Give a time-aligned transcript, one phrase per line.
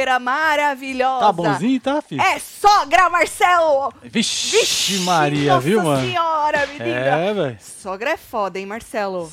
[0.00, 1.26] segunda-feira maravilhosa.
[1.26, 2.20] Tá bonzinho, tá, filho?
[2.20, 3.92] É sogra, Marcelo!
[4.02, 6.06] Vixe, Vixe Maria, nossa viu, mano?
[6.06, 6.90] senhora, menina.
[6.90, 7.58] É, velho.
[7.60, 9.30] Sogra é foda, hein, Marcelo?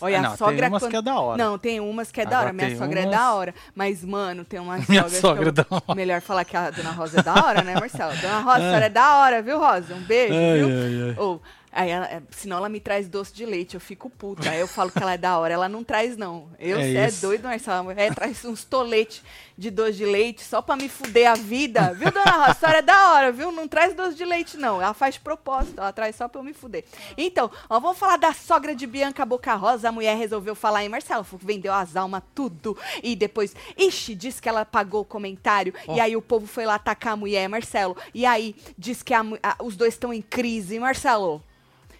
[0.00, 0.90] Olha, não, a sogra tem umas quando...
[0.92, 1.44] que é da hora.
[1.44, 2.52] Não, tem umas que é da hora.
[2.52, 3.12] Minha sogra umas...
[3.12, 3.54] é da hora.
[3.74, 5.94] Mas, mano, tem uma Minha sogra é da hora.
[5.94, 8.16] Melhor falar que a dona Rosa é da hora, né, Marcelo?
[8.16, 9.94] Dona Rosa, a senhora é da hora, viu, Rosa?
[9.94, 10.68] Um beijo, ai, viu?
[10.68, 11.16] Ai, ai.
[11.18, 11.40] Oh,
[11.70, 14.50] Aí ela, é, senão ela me traz doce de leite, eu fico puta.
[14.50, 15.52] Aí eu falo que ela é da hora.
[15.52, 16.48] Ela não traz, não.
[16.58, 17.90] Eu, é, é doido, Marcelo.
[17.90, 19.22] Ela traz uns toletes
[19.58, 21.92] de doce de leite só pra me fuder a vida.
[21.92, 22.46] Viu, dona Rosa?
[22.46, 23.50] A história é da hora, viu?
[23.50, 24.80] Não traz doce de leite, não.
[24.80, 26.84] Ela faz propósito, ela traz só pra eu me fuder.
[27.16, 29.88] Então, ó, vamos falar da sogra de Bianca Boca Rosa.
[29.88, 32.78] A mulher resolveu falar em Marcelo, vendeu as almas, tudo.
[33.02, 35.74] E depois, ixi, disse que ela pagou o comentário.
[35.88, 35.96] Oh.
[35.96, 37.96] E aí o povo foi lá atacar a mulher, Marcelo.
[38.14, 41.42] E aí, diz que a, a, os dois estão em crise, Marcelo.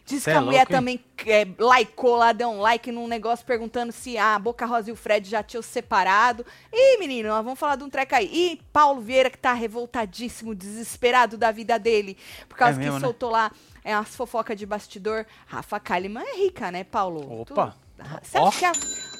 [0.08, 3.06] Diz Cê que a é mulher louco, também é, likeou lá, deu um like num
[3.06, 6.46] negócio perguntando se a Boca Rosa e o Fred já tinham separado.
[6.72, 8.30] Ih, menino, nós vamos falar de um treco aí.
[8.32, 12.16] E Paulo Vieira, que tá revoltadíssimo, desesperado da vida dele,
[12.48, 13.06] por causa é mesmo, que né?
[13.06, 13.52] soltou lá
[13.84, 15.26] é, as fofocas de bastidor.
[15.46, 17.42] Rafa Kalimann é rica, né, Paulo?
[17.42, 17.74] Opa!
[17.74, 17.88] Tu...
[18.22, 18.72] Você acha que a...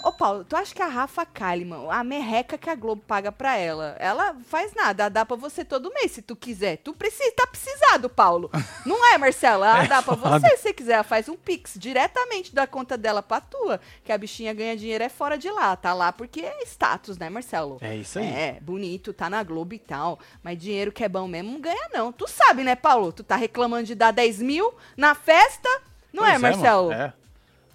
[0.09, 3.59] Ô, Paulo, tu acha que a Rafa Kalimann, a merreca que a Globo paga pra
[3.59, 6.79] ela, ela faz nada, dá pra você todo mês, se tu quiser.
[6.79, 8.51] Tu precisa, tá precisado, Paulo.
[8.87, 9.69] Não é, Marcela?
[9.69, 10.95] Ela é dá pra você, se você quiser.
[10.95, 15.05] Ela faz um pix diretamente da conta dela pra tua, que a bichinha ganha dinheiro
[15.05, 15.77] é fora de lá.
[15.77, 17.77] Tá lá porque é status, né, Marcelo?
[17.83, 18.27] É isso aí.
[18.27, 20.19] É, bonito, tá na Globo e tal.
[20.43, 22.13] Mas dinheiro que é bom mesmo não ganha, não.
[22.13, 23.13] Tu sabe, né, Paulo?
[23.13, 25.69] Tu tá reclamando de dar 10 mil na festa,
[26.11, 26.93] não pois é, Marcelo?
[26.93, 27.13] É,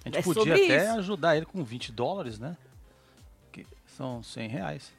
[0.03, 0.99] a gente é podia até isso.
[0.99, 2.57] ajudar ele com 20 dólares, né?
[3.51, 4.91] Que são 100 reais.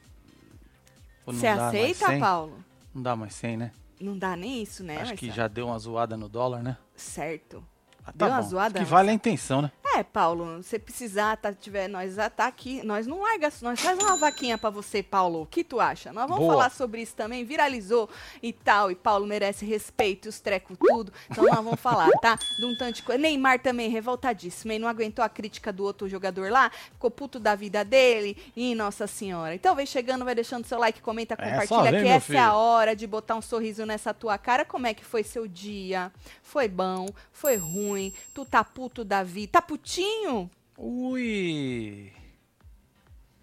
[1.25, 2.57] Você aceita, Paulo?
[2.93, 3.71] Não dá mais 100, né?
[3.99, 5.01] Não dá nem isso, né?
[5.01, 6.77] Acho que já deu uma zoada no dólar, né?
[6.95, 7.63] Certo.
[8.05, 8.79] Ah, tá Deu uma zoada.
[8.79, 9.71] Que vale a intenção, né?
[9.95, 14.17] É, Paulo, se precisar, tá, tiver, nós tá aqui, nós não larga, nós faz uma
[14.17, 15.43] vaquinha para você, Paulo.
[15.43, 16.11] O que tu acha?
[16.11, 16.53] Nós vamos Boa.
[16.53, 18.09] falar sobre isso também, viralizou
[18.43, 21.13] e tal, e Paulo merece respeito, os trecos tudo.
[21.31, 22.35] Então nós vamos falar, tá?
[22.35, 23.21] De um tanto de coisa.
[23.21, 27.55] Neymar também revoltadíssimo, e não aguentou a crítica do outro jogador lá, ficou puto da
[27.55, 29.55] vida dele, e nossa senhora.
[29.55, 32.37] Então vem chegando, vai deixando seu like, comenta, é, compartilha, é, que essa filho.
[32.39, 34.65] é a hora de botar um sorriso nessa tua cara.
[34.65, 36.11] Como é que foi seu dia?
[36.43, 37.07] Foi bom?
[37.31, 38.13] Foi ruim?
[38.33, 39.53] Tu tá puto da vida?
[39.53, 40.49] Tá putinho?
[40.77, 42.11] Ui!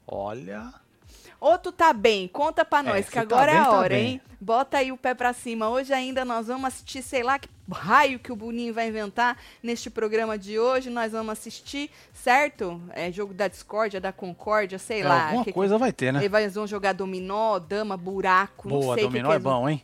[0.07, 0.75] Olha.
[1.41, 2.29] Ou tu tá bem?
[2.29, 4.21] Conta pra é, nós, é, que tá agora tá bem, é a hora, tá hein?
[4.41, 5.71] Bota aí o pé pra cima.
[5.71, 9.89] Hoje ainda nós vamos assistir, sei lá que raio que o Boninho vai inventar neste
[9.89, 10.91] programa de hoje.
[10.91, 12.81] Nós vamos assistir, certo?
[12.91, 15.27] É jogo da discórdia, da concórdia, sei é, lá.
[15.27, 15.81] Alguma que coisa que...
[15.81, 16.25] vai ter, né?
[16.25, 19.83] Eles vão jogar dominó, dama, buraco, Boa, não sei dominó que é bom, hein?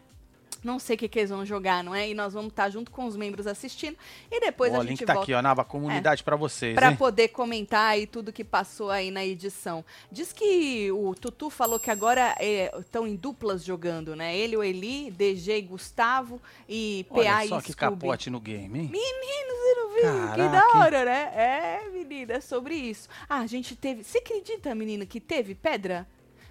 [0.63, 2.09] Não sei o que, que eles vão jogar, não é?
[2.09, 3.97] E nós vamos estar junto com os membros assistindo.
[4.31, 5.25] E depois a gente link tá volta.
[5.25, 6.75] aqui, ó, na comunidade é, para vocês.
[6.75, 9.85] Para poder comentar aí tudo que passou aí na edição.
[10.11, 12.35] Diz que o Tutu falou que agora
[12.79, 14.37] estão é, em duplas jogando, né?
[14.37, 18.01] Ele, o Eli, DG e Gustavo e PA Olha e só que Scooby.
[18.01, 18.91] capote no game, hein?
[18.91, 20.33] Menino, você não viu?
[20.35, 21.33] Que da hora, né?
[21.35, 23.09] É, menina, é sobre isso.
[23.29, 24.05] Ah, a gente teve.
[24.05, 26.07] Você acredita, menina, que teve pedra?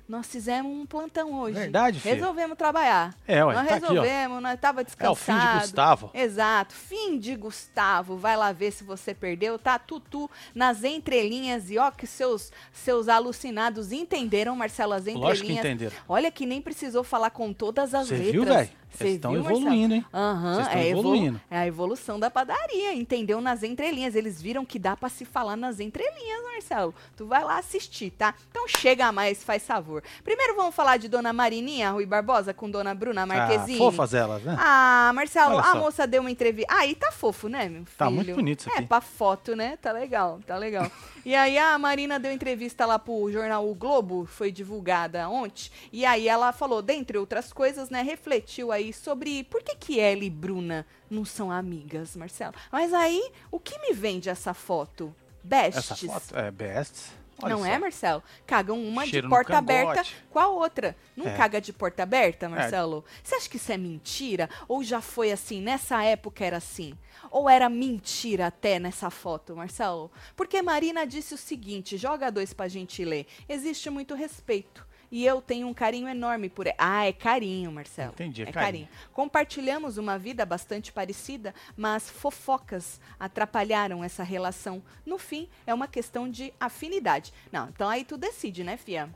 [0.08, 1.60] Nós fizemos um plantão hoje.
[1.60, 2.16] Verdade, filho.
[2.16, 3.14] Resolvemos trabalhar.
[3.28, 5.10] É, ué, Nós tá resolvemos, aqui, nós tava descansado.
[5.10, 6.12] É o fim de Gustavo.
[6.14, 8.18] Exato, fim de Gustavo.
[8.18, 9.60] Vai lá ver se você perdeu.
[9.60, 15.28] Tá tutu nas entrelinhas e ó que seus seus alucinados entenderam, Marcelo, as entrelinhas.
[15.30, 15.96] Lógico que entenderam.
[16.08, 18.68] Olha que nem precisou falar com todas as Cê letras.
[18.70, 18.78] Viu?
[18.90, 20.06] Vocês estão evoluindo, hein?
[20.14, 21.42] Aham, Vocês estão é, evoluindo.
[21.52, 23.40] é a evolução da padaria, entendeu?
[23.42, 24.16] Nas entrelinhas.
[24.16, 26.96] Eles viram que dá para se falar nas entrelinhas, Marcelo.
[27.16, 28.34] Tu vai lá assistir, tá?
[28.50, 30.02] Então chega mais, faz favor.
[30.24, 33.76] Primeiro vamos falar de Dona Marininha Rui Barbosa com Dona Bruna Marquezine.
[33.76, 34.56] Ah, fofas elas, né?
[34.60, 36.74] Ah, Marcelo, a moça deu uma entrevista.
[36.74, 37.98] Aí tá fofo, né, meu filho?
[37.98, 38.84] Tá muito bonito isso aqui.
[38.84, 39.78] É, pra foto, né?
[39.78, 40.90] Tá legal, tá legal.
[41.28, 45.70] e aí a Marina deu entrevista lá pro jornal O Globo, foi divulgada ontem.
[45.92, 50.24] E aí ela falou, dentre outras coisas, né, refletiu aí sobre por que que ela
[50.24, 52.54] e Bruna não são amigas, Marcelo?
[52.72, 55.14] Mas aí, o que me vende essa foto?
[55.44, 55.92] Bestes.
[55.92, 57.12] Essa foto é best.
[57.42, 57.66] Olha não só.
[57.68, 58.24] é, Marcelo?
[58.46, 60.96] Cagam uma Cheiro de porta aberta com a outra.
[61.16, 61.36] Não É.
[61.38, 63.06] caga de porta aberta, Marcelo?
[63.24, 64.50] Você acha que isso é mentira?
[64.68, 65.62] Ou já foi assim?
[65.62, 66.94] Nessa época era assim?
[67.30, 70.12] Ou era mentira até nessa foto, Marcelo?
[70.36, 73.28] Porque Marina disse o seguinte: joga dois pra gente ler.
[73.50, 74.87] Existe muito respeito.
[75.12, 76.76] E eu tenho um carinho enorme por ela.
[76.78, 78.12] Ah, é carinho, Marcelo.
[78.14, 78.88] Entendi, é é carinho.
[78.88, 78.90] carinho.
[79.14, 84.84] Compartilhamos uma vida bastante parecida, mas fofocas atrapalharam essa relação.
[85.06, 87.34] No fim, é uma questão de afinidade.
[87.52, 89.10] Não, então aí tu decide, né, Fia?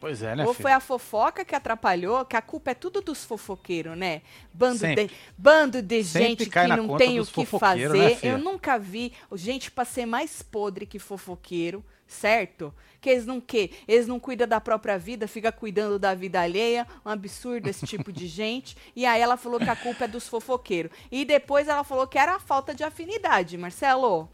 [0.00, 0.62] Pois é, né, Ou filho?
[0.62, 4.22] foi a fofoca que atrapalhou, que a culpa é tudo dos fofoqueiros, né?
[4.54, 5.08] Bando Sempre.
[5.08, 8.26] de, bando de gente que não tem o que fofoqueiros, fazer.
[8.26, 8.32] né?
[8.34, 11.84] Eu nunca vi gente pra ser mais podre que fofoqueiro.
[12.06, 12.72] certo?
[13.00, 16.86] Que eles não que eles não cuidam da própria vida, fica cuidando da vida alheia,
[17.04, 18.76] um absurdo esse tipo de gente.
[18.96, 20.90] E aí ela falou que a culpa é dos fofoqueiros.
[21.10, 24.28] E depois ela falou que era a falta de afinidade, Marcelo.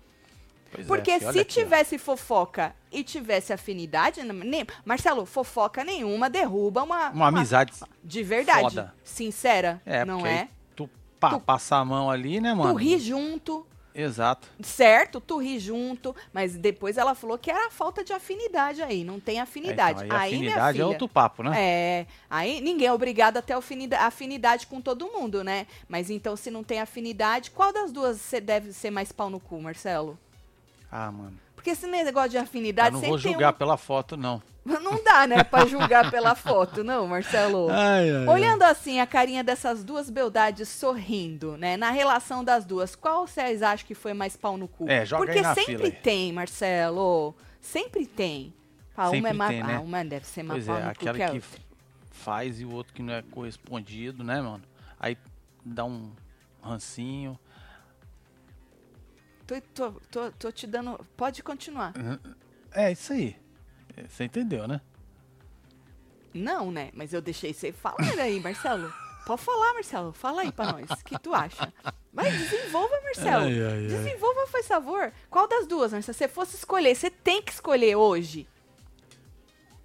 [0.74, 7.10] Pois Porque é, se tivesse fofoca e tivesse afinidade, nem, Marcelo, fofoca nenhuma derruba uma,
[7.10, 7.72] uma, uma amizade
[8.02, 8.94] de verdade, foda.
[9.04, 10.48] sincera, é, não é?
[10.74, 10.90] Tu,
[11.20, 12.72] pá, tu passa a mão ali, né, mano?
[12.72, 14.48] Tu ri junto, Exato.
[14.60, 19.20] Certo, tu ri junto, mas depois ela falou que era falta de afinidade aí, não
[19.20, 20.02] tem afinidade.
[20.02, 21.52] É, então, aí, aí afinidade é outro papo, né?
[21.56, 23.54] É, aí ninguém é obrigado a ter
[24.00, 25.68] afinidade com todo mundo, né?
[25.88, 29.38] Mas então, se não tem afinidade, qual das duas você deve ser mais pau no
[29.38, 30.18] cu, Marcelo?
[30.96, 31.36] Ah, mano.
[31.56, 32.94] Porque esse negócio de afinidade.
[32.94, 33.56] Eu não vou julgar um...
[33.56, 34.40] pela foto, não.
[34.64, 37.68] Não dá, né, pra julgar pela foto, não, Marcelo.
[37.68, 38.70] Ai, ai, Olhando ai.
[38.70, 43.86] assim a carinha dessas duas beldades sorrindo, né, na relação das duas, qual vocês acham
[43.86, 44.88] que foi mais pau no cu?
[44.88, 47.34] É, joga Porque aí na sempre fila tem, Marcelo.
[47.60, 48.54] Sempre tem.
[48.96, 49.50] Ah, uma é mais.
[49.50, 49.74] Tem, né?
[49.76, 51.60] ah, uma deve ser mais pois pau é, no aquela cu que, que
[52.12, 54.62] faz e o outro que não é correspondido, né, mano?
[55.00, 55.18] Aí
[55.64, 56.12] dá um
[56.62, 57.36] rancinho.
[59.46, 60.98] Tô, tô, tô, tô te dando.
[61.16, 61.92] Pode continuar.
[62.72, 63.36] É isso aí.
[64.08, 64.80] Você entendeu, né?
[66.32, 66.90] Não, né?
[66.94, 68.92] Mas eu deixei você falar aí, Marcelo.
[69.24, 70.12] Pode falar, Marcelo.
[70.12, 70.90] Fala aí pra nós.
[70.90, 71.72] O que tu acha?
[72.12, 73.44] Mas desenvolva, Marcelo.
[73.44, 73.86] Ai, ai, ai.
[73.86, 75.12] Desenvolva, faz favor.
[75.30, 76.14] Qual das duas, Marcelo?
[76.14, 78.46] Se você fosse escolher, você tem que escolher hoje.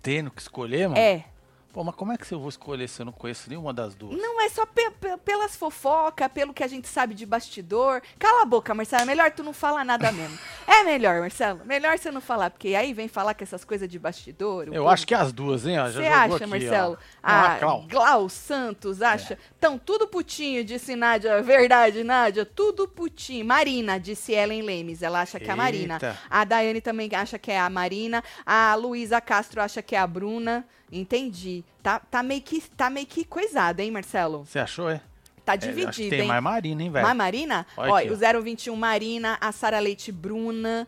[0.02, 1.00] Tendo que escolher, mano?
[1.00, 1.26] É.
[1.72, 4.20] Pô, mas como é que eu vou escolher se eu não conheço nenhuma das duas?
[4.20, 8.02] Não, é só pe pe pelas fofocas, pelo que a gente sabe de bastidor.
[8.18, 9.04] Cala a boca, Marcelo.
[9.04, 10.38] É melhor tu não falar nada mesmo.
[10.70, 11.62] é melhor, Marcelo.
[11.66, 14.68] Melhor você não falar, porque aí vem falar com essas coisas de bastidor.
[14.72, 15.78] Eu acho que é as duas, hein?
[15.78, 16.98] Você acha, aqui, Marcelo?
[17.22, 17.86] A ah, Glau.
[17.88, 19.38] Glau Santos acha.
[19.54, 19.80] Estão é.
[19.84, 21.42] tudo putinho, disse Nádia.
[21.42, 22.46] Verdade, Nádia.
[22.46, 23.46] Tudo putinho.
[23.46, 25.02] Marina, disse Ellen Lemes.
[25.02, 26.00] Ela acha que é a Marina.
[26.30, 28.24] A Daiane também acha que é a Marina.
[28.46, 30.66] A Luísa Castro acha que é a Bruna.
[30.92, 31.64] Entendi.
[31.84, 34.46] Tá, tá, meio que, tá meio que coisado, hein, Marcelo?
[34.46, 35.02] Você achou, é?
[35.50, 36.28] Tá dividido, é, acho que tem hein?
[36.28, 37.04] mais Marina, hein, velho?
[37.04, 37.66] Mais Marina?
[37.76, 40.88] Olha, o 021 Marina, a Sara Leite Bruna.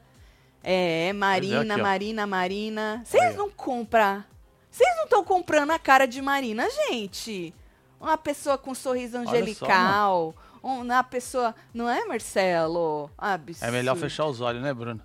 [0.64, 3.02] É, Marina, aqui, Marina, Marina.
[3.04, 4.24] Vocês não compram.
[4.70, 7.52] Vocês não estão comprando a cara de Marina, gente.
[8.00, 10.36] Uma pessoa com um sorriso angelical.
[10.62, 11.56] Só, uma pessoa.
[11.74, 13.10] Não é, Marcelo?
[13.18, 13.68] Absurdo.
[13.68, 15.02] É melhor fechar os olhos, né, Bruno?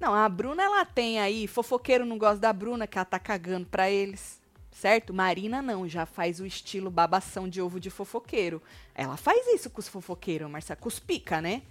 [0.00, 1.46] Não, a Bruna, ela tem aí.
[1.46, 4.37] Fofoqueiro não gosta da Bruna, que ela tá cagando pra eles.
[4.78, 5.12] Certo?
[5.12, 8.62] Marina não, já faz o estilo babação de ovo de fofoqueiro.
[8.94, 10.78] Ela faz isso com os fofoqueiros, Marcelo.
[10.78, 11.62] Com os pica, né?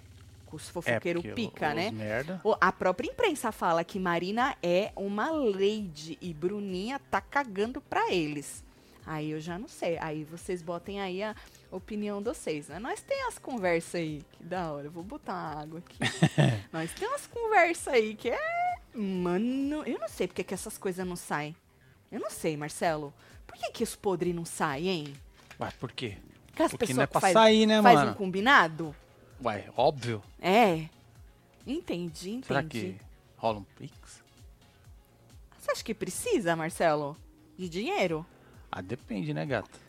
[0.46, 1.90] Com os fofoqueiros é pica, né?
[1.90, 2.42] Merda.
[2.60, 8.62] A própria imprensa fala que Marina é uma lady e Bruninha tá cagando pra eles.
[9.06, 9.98] Aí eu já não sei.
[10.00, 11.34] Aí vocês botem aí a
[11.72, 12.78] opinião de vocês, né?
[12.78, 14.88] Nós tem as conversas aí, que da hora.
[14.88, 15.98] Eu vou botar uma água aqui.
[16.74, 18.76] Nós tem umas conversas aí que é.
[18.94, 21.56] Mano, eu não sei porque que essas coisas não saem.
[22.12, 23.14] Eu não sei, Marcelo.
[23.46, 25.14] Por que, que os podres não saem, hein?
[25.60, 26.18] Ué, por quê?
[26.48, 28.12] Porque as Porque não é pra faz, sair, né, faz mano?
[28.12, 28.96] um combinado?
[29.44, 30.24] Ué, óbvio.
[30.40, 30.88] É.
[31.66, 32.46] Entendi, entendi.
[32.48, 32.98] Será que
[33.36, 34.24] rola um pix?
[35.60, 37.18] Você acha que precisa, Marcelo?
[37.58, 38.26] De dinheiro?
[38.72, 39.80] Ah, depende, né, gata?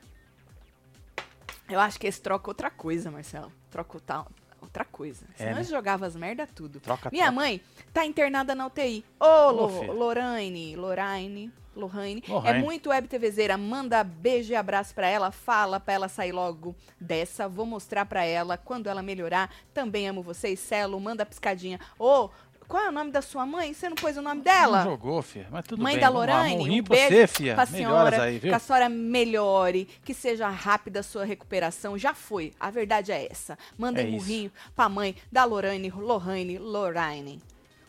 [1.68, 3.52] Eu acho que eles trocam outra coisa, Marcelo.
[3.70, 4.28] Troca tal,
[4.60, 5.24] outra coisa.
[5.34, 5.58] É, Senão né?
[5.58, 6.80] eles jogavam as merda tudo.
[6.80, 7.40] Troca, Minha troca.
[7.40, 7.60] mãe
[7.92, 9.04] tá internada na UTI.
[9.20, 12.22] Ô, oh, Lo, Lorraine, Lorraine, Lohane.
[12.44, 13.56] É muito web TVzeira.
[13.56, 15.30] Manda beijo e abraço pra ela.
[15.30, 17.48] Fala pra ela sair logo dessa.
[17.48, 19.50] Vou mostrar pra ela quando ela melhorar.
[19.72, 20.58] Também amo vocês.
[20.60, 21.78] Celo, manda piscadinha.
[21.98, 22.30] Ô, oh,
[22.68, 23.72] qual é o nome da sua mãe?
[23.72, 24.84] Você não pôs o nome dela?
[24.84, 25.46] Não jogou, filha.
[25.50, 26.02] Mas tudo mãe bem.
[26.02, 27.54] da Lorane, um, um pra beijo você, filha.
[27.54, 28.50] pra senhora, aí, viu?
[28.50, 31.96] que a senhora melhore, que seja rápida a sua recuperação.
[31.96, 32.52] Já foi.
[32.60, 33.56] A verdade é essa.
[33.78, 37.40] Mandem é um murrinho pra mãe da Lorane, Lohane, Lorraine.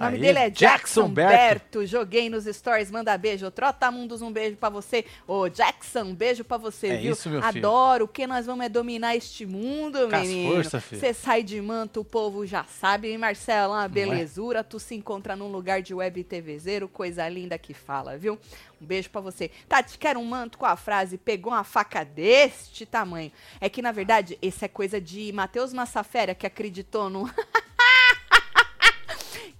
[0.00, 1.30] O nome Aí, dele é Jackson, Berto.
[1.36, 1.86] Berto.
[1.86, 3.50] Joguei nos stories, manda beijo.
[3.50, 5.04] Trotamundos, um beijo pra você.
[5.28, 7.12] Ô, Jackson, um beijo pra você, É viu?
[7.12, 7.58] isso, meu filho.
[7.66, 8.04] Adoro.
[8.06, 10.54] O que nós vamos é dominar este mundo, Com menino.
[10.54, 11.00] força, filho.
[11.02, 13.10] Você sai de manto, o povo já sabe.
[13.10, 13.88] hein, Marcelo, uma é?
[13.88, 14.64] belezura.
[14.64, 18.38] Tu se encontra num lugar de web TVzeiro, coisa linda que fala, viu?
[18.80, 19.50] Um beijo pra você.
[19.68, 23.30] Tati, quer um manto com a frase pegou uma faca deste tamanho.
[23.60, 27.28] É que, na verdade, esse é coisa de Matheus Massafera, que acreditou no...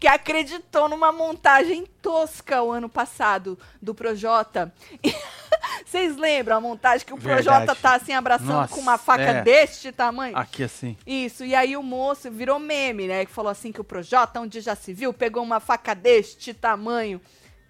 [0.00, 4.72] que acreditou numa montagem tosca o ano passado do Projota.
[5.84, 7.80] Vocês lembram a montagem que o Projota Verdade.
[7.80, 9.42] tá assim abraçando Nossa, com uma faca é.
[9.42, 10.34] deste tamanho?
[10.36, 10.96] Aqui assim.
[11.06, 13.26] Isso, e aí o moço virou meme, né?
[13.26, 17.20] Que falou assim que o Projota, onde já se viu, pegou uma faca deste tamanho.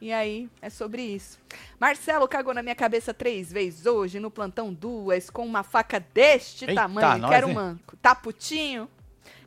[0.00, 1.38] E aí, é sobre isso.
[1.78, 6.64] Marcelo cagou na minha cabeça três vezes hoje, no plantão duas, com uma faca deste
[6.64, 7.18] Eita, tamanho.
[7.18, 7.96] nós, Quero um manco.
[7.96, 8.88] Tá putinho?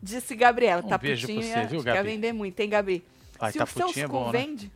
[0.03, 0.83] Disse Gabriela.
[0.85, 2.09] Um tá beijo pra putinho, você, é, viu, quer Gabi?
[2.09, 3.05] vender muito, hein, Gabi?
[3.39, 4.39] Ai, Se tá o seus putinho é bom, né?
[4.39, 4.71] vende...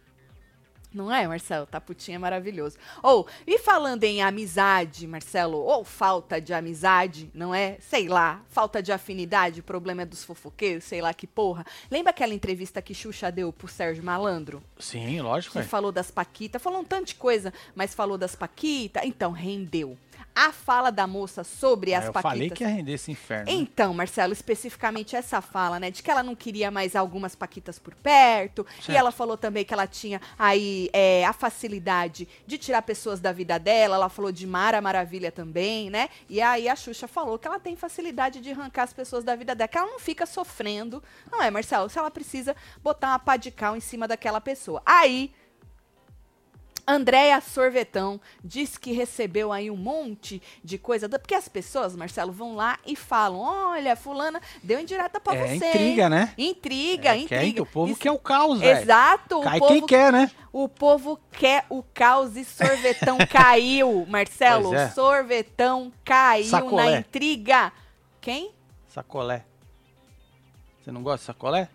[0.93, 1.65] Não é, Marcelo?
[1.67, 2.77] Taputinha é maravilhoso.
[3.03, 7.77] Ou, e falando em amizade, Marcelo, ou falta de amizade, não é?
[7.81, 11.65] Sei lá, falta de afinidade, o problema é dos fofoqueiros, sei lá que porra.
[11.91, 14.63] Lembra aquela entrevista que Xuxa deu pro Sérgio Malandro?
[14.79, 15.69] Sim, lógico, Que velho.
[15.69, 19.97] falou das Paquitas, falou um tanto de coisa, mas falou das Paquitas, então rendeu.
[20.39, 22.31] A fala da moça sobre as eu Paquitas.
[22.31, 23.49] falei que ia render esse inferno.
[23.49, 25.89] Então, Marcelo, especificamente essa fala, né?
[25.89, 28.63] De que ela não queria mais algumas paquitas por perto.
[28.79, 28.97] E Certo.
[28.99, 33.57] ela falou também que ela tinha aí é, a facilidade de tirar pessoas da vida
[33.57, 33.95] dela.
[33.95, 36.07] Ela falou de Mara Maravilha também, né?
[36.29, 39.55] E aí a Xuxa falou que ela tem facilidade de arrancar as pessoas da vida
[39.55, 41.01] dela, que ela não fica sofrendo.
[41.31, 41.89] Não é, Marcelo?
[41.89, 44.83] Se ela precisa botar uma pá de cal em cima daquela pessoa.
[44.85, 45.33] Aí.
[46.87, 51.09] Andréia Sorvetão diz que recebeu aí um monte de coisa.
[51.09, 55.67] Porque as pessoas, Marcelo, vão lá e falam: olha, fulana deu indireta pra É você.
[55.67, 56.09] intriga, hein?
[56.09, 56.33] né?
[56.37, 57.61] Intriga, É, intriga.
[57.61, 58.79] o povo Isso- quer o caos, velho.
[58.79, 60.31] Exato, Cai o povo, quem quer, né?
[60.53, 64.73] o povo quer o caos e sorvetão caiu, Marcelo.
[64.73, 64.89] É.
[64.91, 66.85] Sorvetão caiu Sacolé.
[66.91, 67.73] na intriga.
[68.21, 68.51] Quem?
[68.87, 69.43] Sacolé.
[70.81, 71.69] Você não gosta de sacolé?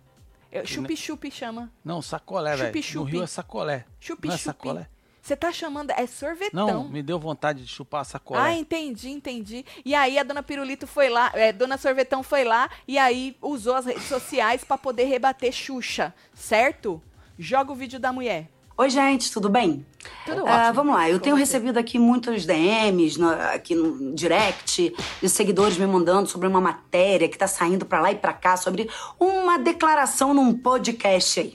[0.65, 1.71] Chupi-chupi chama.
[1.85, 2.63] Não, sacolé, velho.
[2.63, 3.11] No Chupi-chupi.
[3.13, 3.77] Rio é sacolé.
[3.77, 4.39] Não é Chupi-chupi.
[4.43, 4.89] sacolé?
[5.23, 5.91] Você tá chamando.
[5.93, 6.67] É sorvetão.
[6.67, 8.41] Não, me deu vontade de chupar sacolé.
[8.41, 9.65] Ah, entendi, entendi.
[9.85, 13.77] E aí a dona Pirulito foi lá, é, dona Sorvetão foi lá e aí usou
[13.77, 17.01] as redes sociais pra poder rebater Xuxa, certo?
[17.39, 18.49] Joga o vídeo da mulher.
[18.77, 19.87] Oi, gente, tudo bem?
[20.27, 20.75] Tudo Ah, ótimo.
[20.75, 21.41] vamos lá, eu tenho você.
[21.43, 27.29] recebido aqui muitos DMs no- aqui no direct de seguidores me mandando sobre uma matéria
[27.29, 31.55] que tá saindo pra lá e pra cá sobre uma declaração num podcast aí.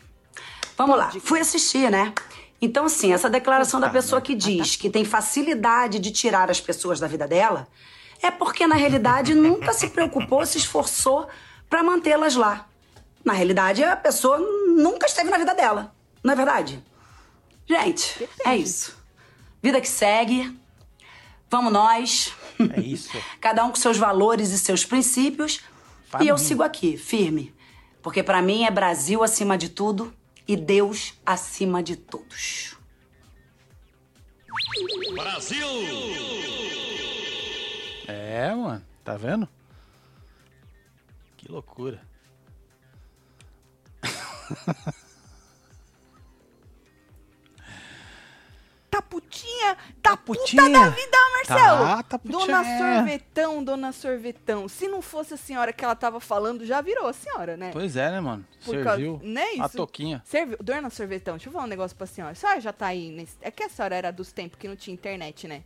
[0.78, 2.14] Vamos lá, fui assistir, né?
[2.62, 6.60] Então, assim, essa declaração da Puta pessoa que diz que tem facilidade de tirar as
[6.60, 7.68] pessoas da vida dela
[8.22, 11.28] é porque, na realidade, nunca se preocupou, se esforçou
[11.70, 12.68] pra mantê-las lá.
[13.24, 16.84] Na realidade, a pessoa nunca esteve na vida dela, não é verdade?
[17.68, 18.98] Gente, é isso.
[19.62, 20.58] Vida que segue.
[21.50, 22.34] Vamos nós.
[22.76, 23.18] É isso.
[23.42, 25.62] Cada um com seus valores e seus princípios.
[26.22, 27.54] E eu sigo aqui, firme.
[28.02, 30.14] Porque pra mim é Brasil acima de tudo
[30.48, 32.77] e Deus acima de todos.
[38.08, 38.86] É, mano.
[39.04, 39.48] Tá vendo?
[41.38, 42.01] Que loucura.
[48.98, 50.70] Tá putinha, tá, Tá puta putinha.
[50.70, 51.86] da vida, Marcelo.
[51.86, 52.39] Tá, tá putinha.
[52.48, 52.63] Dona
[52.96, 54.68] Sorvetão, dona Sorvetão.
[54.68, 57.70] Se não fosse a senhora que ela tava falando, já virou a senhora, né?
[57.72, 58.44] Pois é, né, mano?
[58.66, 59.77] Por Serviu causa- não é a isso?
[59.77, 60.22] toquinha.
[60.25, 60.58] Serviu.
[60.60, 62.32] Dona Sorvetão, deixa eu falar um negócio pra senhora.
[62.32, 63.38] A senhora já tá aí nesse...
[63.42, 65.62] É que a senhora era dos tempos que não tinha internet, né?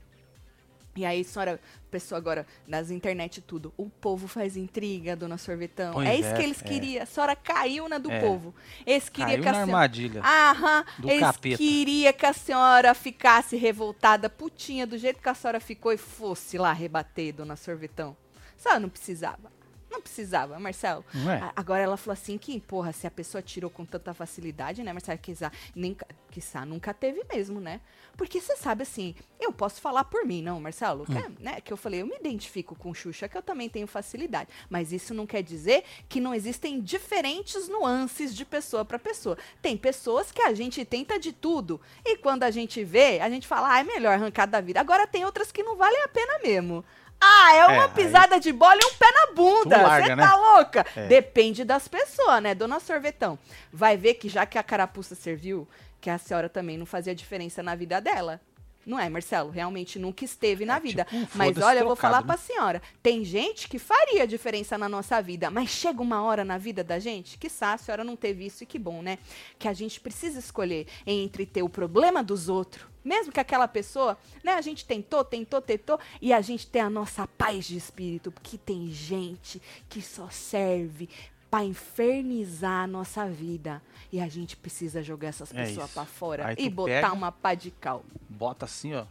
[0.95, 5.93] E aí, senhora, pessoa agora, nas internet e tudo, o povo faz intriga, dona Sorvetão.
[5.93, 6.65] Pois é isso é, que eles é.
[6.67, 7.03] queriam.
[7.03, 8.19] A senhora caiu na do É.
[8.19, 8.53] povo.
[8.85, 9.71] Eles queriam Caiu que a na senhora...
[9.83, 10.21] armadilha.
[10.21, 11.57] Aham, do eles capeta.
[11.57, 16.57] queriam que a senhora ficasse revoltada, putinha, do jeito que a senhora ficou e fosse
[16.57, 18.15] lá rebater, dona Sorvetão.
[18.57, 19.60] A senhora não precisava.
[19.91, 21.03] Não precisava, Marcelo.
[21.13, 21.51] Não é?
[21.55, 25.19] Agora ela falou assim que, porra, se a pessoa tirou com tanta facilidade, né, Marcelo?
[25.19, 25.95] Quizá, nem,
[26.31, 27.81] quizá nunca teve mesmo, né?
[28.15, 31.03] Porque você sabe assim, eu posso falar por mim, não, Marcelo?
[31.03, 31.05] Hum.
[31.05, 33.87] Que, é, né, que eu falei, eu me identifico com Xuxa, que eu também tenho
[33.87, 34.49] facilidade.
[34.69, 39.37] Mas isso não quer dizer que não existem diferentes nuances de pessoa para pessoa.
[39.61, 41.81] Tem pessoas que a gente tenta de tudo.
[42.05, 44.79] E quando a gente vê, a gente fala, ah, é melhor arrancar da vida.
[44.79, 46.85] Agora tem outras que não valem a pena mesmo.
[47.23, 49.77] Ah, é uma É, aí- pisada de bola e um pé na bunda.
[50.01, 50.25] Você né?
[50.27, 50.85] tá louca?
[50.95, 51.07] É.
[51.07, 53.37] Depende das pessoas, né, dona Sorvetão?
[53.71, 55.67] Vai ver que já que a carapuça serviu,
[55.99, 58.41] que a senhora também não fazia diferença na vida dela.
[58.85, 59.49] Não é, Marcelo?
[59.49, 61.05] Realmente nunca esteve na É, vida.
[61.05, 62.27] tipo um mas olha, eu vou trocado, falar né?
[62.27, 62.81] pra senhora.
[63.01, 66.99] Tem gente que faria diferença na nossa vida, mas chega uma hora na vida da
[66.99, 69.17] gente, que a senhora não teve isso e que bom, né?
[69.59, 74.17] Que a gente precisa escolher entre ter o problema dos outros, mesmo que aquela pessoa,
[74.43, 78.31] né, a gente tentou, tentou, tentou, e a gente ter a nossa paz de espírito,
[78.31, 81.09] porque tem gente que só serve
[81.51, 83.81] pra infernizar a nossa vida.
[84.11, 87.31] E a gente precisa jogar essas É pessoas pra fora Aí e botar pega- uma
[87.31, 88.03] pá de cal.
[88.29, 89.05] Bota assim, ó.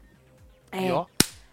[0.73, 0.89] É.
[0.89, 1.07] E ó,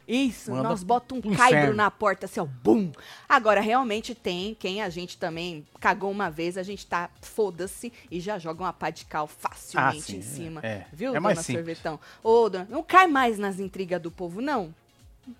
[0.07, 2.93] Isso, Manda nós bota um caibro na porta, assim, ó, bum.
[3.27, 8.21] Agora, realmente tem quem a gente também cagou uma vez, a gente tá, foda-se, e
[8.21, 10.61] já joga uma pá de cal facilmente Ah, sim, em cima.
[10.63, 10.87] é, é.
[10.93, 11.35] Viu, É dona.
[11.43, 11.99] Sorvetão?
[12.23, 14.73] Ô, dona, não cai mais nas intrigas do povo, não.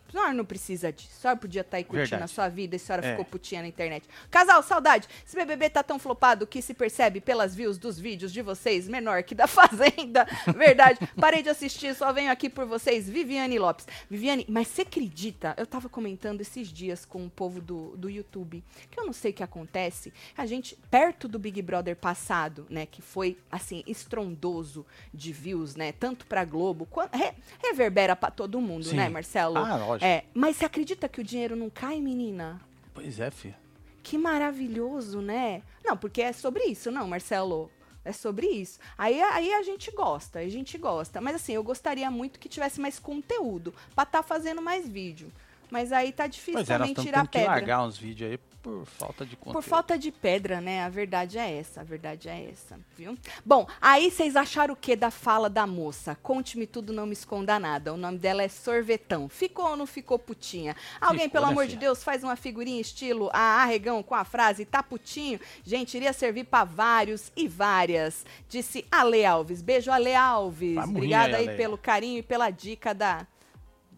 [0.08, 1.10] A senhora não precisa disso.
[1.18, 2.24] A senhora podia estar aí curtindo Verdade.
[2.24, 3.10] a sua vida e a senhora É.
[3.12, 4.08] ficou putinha na internet.
[4.32, 5.08] Casal, saudade.
[5.26, 9.24] Esse BBB tá tão flopado que se percebe pelas views dos vídeos de vocês menor
[9.24, 10.26] que da Fazenda.
[10.56, 11.00] Verdade.
[11.20, 13.10] Parei de assistir, só venho aqui por vocês.
[13.10, 13.86] Viviane Lopes.
[14.10, 15.54] Viviane, mas você acredita?
[15.58, 19.32] Eu tava comentando esses dias com o povo do, do YouTube, que eu não sei
[19.32, 20.14] o que acontece.
[20.38, 25.92] A gente, perto do Big Brother passado, né, que foi, assim, estrondoso de views, né,
[25.92, 27.34] tanto pra Globo, quanto, re-
[27.64, 28.96] reverbera pra todo mundo, Sim.
[28.96, 29.58] né, Marcelo?
[29.58, 30.06] Ah, lógico.
[30.06, 32.60] É, mas você acredita que o dinheiro não cai, menina?
[32.94, 33.56] Pois é, filho.
[34.04, 35.62] Que maravilhoso, né?
[35.84, 37.70] Não, porque é sobre isso, não, Marcelo.
[38.06, 38.80] É sobre isso.
[38.98, 41.20] Aí, aí a gente gosta, a gente gosta.
[41.20, 45.30] Mas assim, eu gostaria muito que tivesse mais conteúdo pra estar fazendo mais vídeo.
[45.70, 47.52] Mas aí tá difícil Pois é, também tirar tendo que pedra.
[47.52, 49.54] largar uns vídeos aí por falta de conteúdo.
[49.54, 50.84] Por falta de pedra, né?
[50.84, 53.18] A verdade é essa, a verdade é essa, viu?
[53.46, 56.18] Bom, aí vocês acharam o que da fala da moça?
[56.22, 57.94] Conte-me tudo, não me esconda nada.
[57.94, 59.30] O nome dela é Sorvetão.
[59.30, 60.76] Ficou ou não ficou putinha?
[61.00, 61.80] Alguém, Ficou, pelo né, amor de filha?
[61.80, 65.40] Deus, faz uma figurinha estilo a arregão com a frase tá putinho?
[65.64, 68.26] Gente, iria servir pra vários e várias.
[68.50, 69.62] Disse Ale Alves.
[69.62, 70.76] Beijo, Ale Alves.
[70.76, 73.26] Morrer Obrigada aí, aí pelo carinho e pela dica da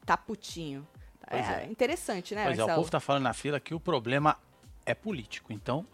[0.05, 0.87] tá putinho.
[1.29, 1.67] É, é.
[1.69, 2.81] interessante, né, Pois é, o Marcelo?
[2.81, 4.35] povo tá falando na fila que o problema
[4.91, 5.51] é político.
[5.53, 5.85] Então,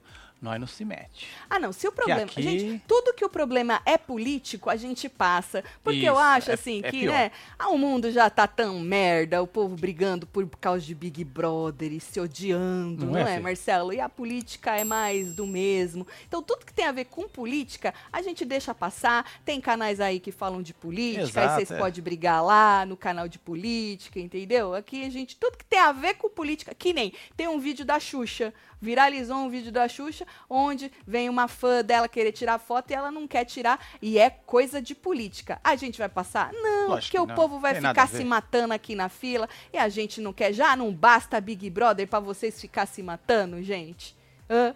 [0.41, 1.27] nós não se mete.
[1.49, 2.23] Ah, não, se o problema.
[2.23, 5.63] aqui- Gente, tudo que o problema é político, a gente passa.
[5.83, 7.13] Porque eu Isso, acho, é- assim, é que, pior.
[7.13, 11.23] né, ah, o mundo já tá tão merda, o povo brigando por causa de Big
[11.23, 13.39] Brother e se odiando, Não não, é, é?
[13.39, 13.91] Marcelo?
[13.93, 16.05] E a política é mais do mesmo.
[16.27, 19.25] Então, tudo que tem a ver com política, a gente deixa passar.
[19.43, 21.77] Tem canais aí que falam de política, Exato, aí vocês é.
[21.77, 24.75] podem brigar lá no canal de política, entendeu?
[24.75, 27.85] Aqui a gente, tudo que tem a ver com política, que nem tem um vídeo
[27.85, 32.91] da Xuxa, viralizou um vídeo da Xuxa, onde vem uma fã dela querer tirar foto
[32.91, 35.59] e ela não quer tirar, e é coisa de política.
[35.63, 36.51] A gente vai passar?
[36.53, 39.47] Não, Lógico porque que o não, povo vai tem ficar se matando aqui na fila
[39.73, 40.53] e a gente não quer.
[40.53, 44.15] Já não basta Big Brother pra vocês ficar se matando, gente?
[44.49, 44.75] Hã?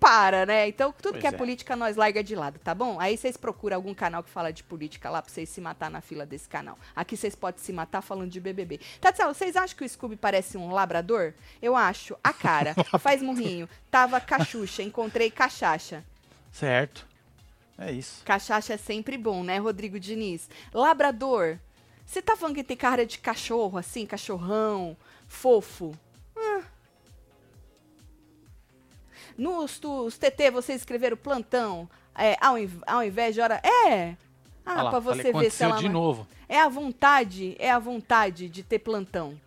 [0.00, 0.68] Para, né?
[0.68, 1.32] Então, tudo Pois que é, é.
[1.32, 3.00] política nós larga de lado, tá bom?
[3.00, 6.00] Aí vocês procuram algum canal que fala de política lá pra vocês se matar na
[6.00, 6.78] fila desse canal.
[6.94, 8.80] Aqui vocês podem se matar falando de BBB.
[9.00, 11.34] Tatiana, vocês acham que o Scooby parece um labrador?
[11.60, 12.16] Eu acho.
[12.22, 12.74] A cara.
[13.00, 13.68] Faz murrinho.
[13.90, 14.82] Tava cachucha.
[14.82, 16.04] Encontrei cachacha.
[16.52, 17.06] Certo.
[17.76, 18.24] É isso.
[18.24, 20.48] Cachaça é sempre bom, né, Rodrigo Diniz?
[20.74, 21.58] Labrador.
[22.04, 24.96] Você tá falando que tem cara de cachorro, assim, cachorrão,
[25.28, 25.94] fofo?
[29.38, 33.60] Nos os TT, vocês escreveram plantão, é, ao, inv- ao invés de hora...
[33.64, 34.16] É!
[34.66, 35.76] Ah, lá, pra falei, você ver se ela...
[35.78, 36.26] de novo.
[36.48, 39.40] É a vontade, é a vontade de ter plantão.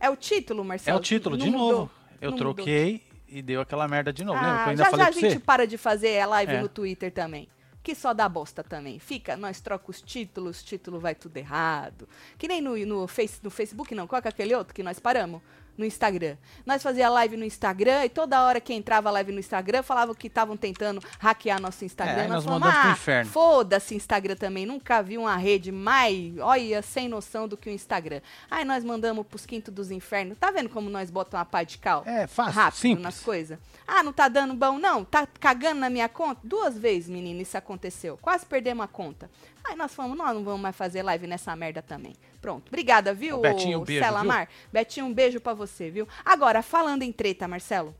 [0.00, 0.98] É o título, É Marcelo?
[0.98, 1.72] o título, de mudou.
[1.72, 1.90] novo.
[2.20, 2.54] Eu Não mudou.
[2.54, 4.38] troquei e deu aquela merda de novo.
[4.40, 5.38] Ah, ainda já falei já a gente você?
[5.40, 6.62] para de fazer a live É.
[6.62, 7.48] no Twitter também.
[7.82, 8.98] Que só dá bosta também.
[8.98, 12.08] Fica, nós troca os títulos, título vai tudo errado.
[12.38, 14.06] Que nem no, no, face, no Facebook, não.
[14.06, 15.42] Qual é aquele outro que nós paramos?
[15.76, 16.36] No Instagram.
[16.64, 20.26] Nós fazia live no Instagram e toda hora que entrava live no Instagram falava que
[20.26, 22.22] estavam tentando hackear nosso Instagram.
[22.22, 24.66] É, nós nós falamos, mandamos pro ah, inferno." foda-se Instagram também.
[24.66, 28.20] Nunca vi uma rede mais, olha, sem noção do que o Instagram.
[28.50, 30.38] Aí nós mandamos pros quintos dos infernos.
[30.38, 32.02] Tá vendo como nós botamos uma pá de cal?
[32.06, 33.02] É, fácil, rápido simples.
[33.02, 33.58] nas coisas.
[33.86, 35.04] Ah, não tá dando bom, não?
[35.04, 36.40] Tá cagando na minha conta?
[36.44, 38.18] Duas vezes, menino, isso aconteceu.
[38.20, 39.30] Quase perdemos a conta.
[39.68, 42.14] Aí nós falamos, nós não vamos mais fazer live nessa merda também.
[42.40, 42.68] Pronto.
[42.68, 44.48] Obrigada, viu, Betinho, ô, beijo, Celamar?
[44.72, 46.06] Betinho, um beijo pra você, viu?
[46.24, 47.94] Agora, falando em treta, Marcelo.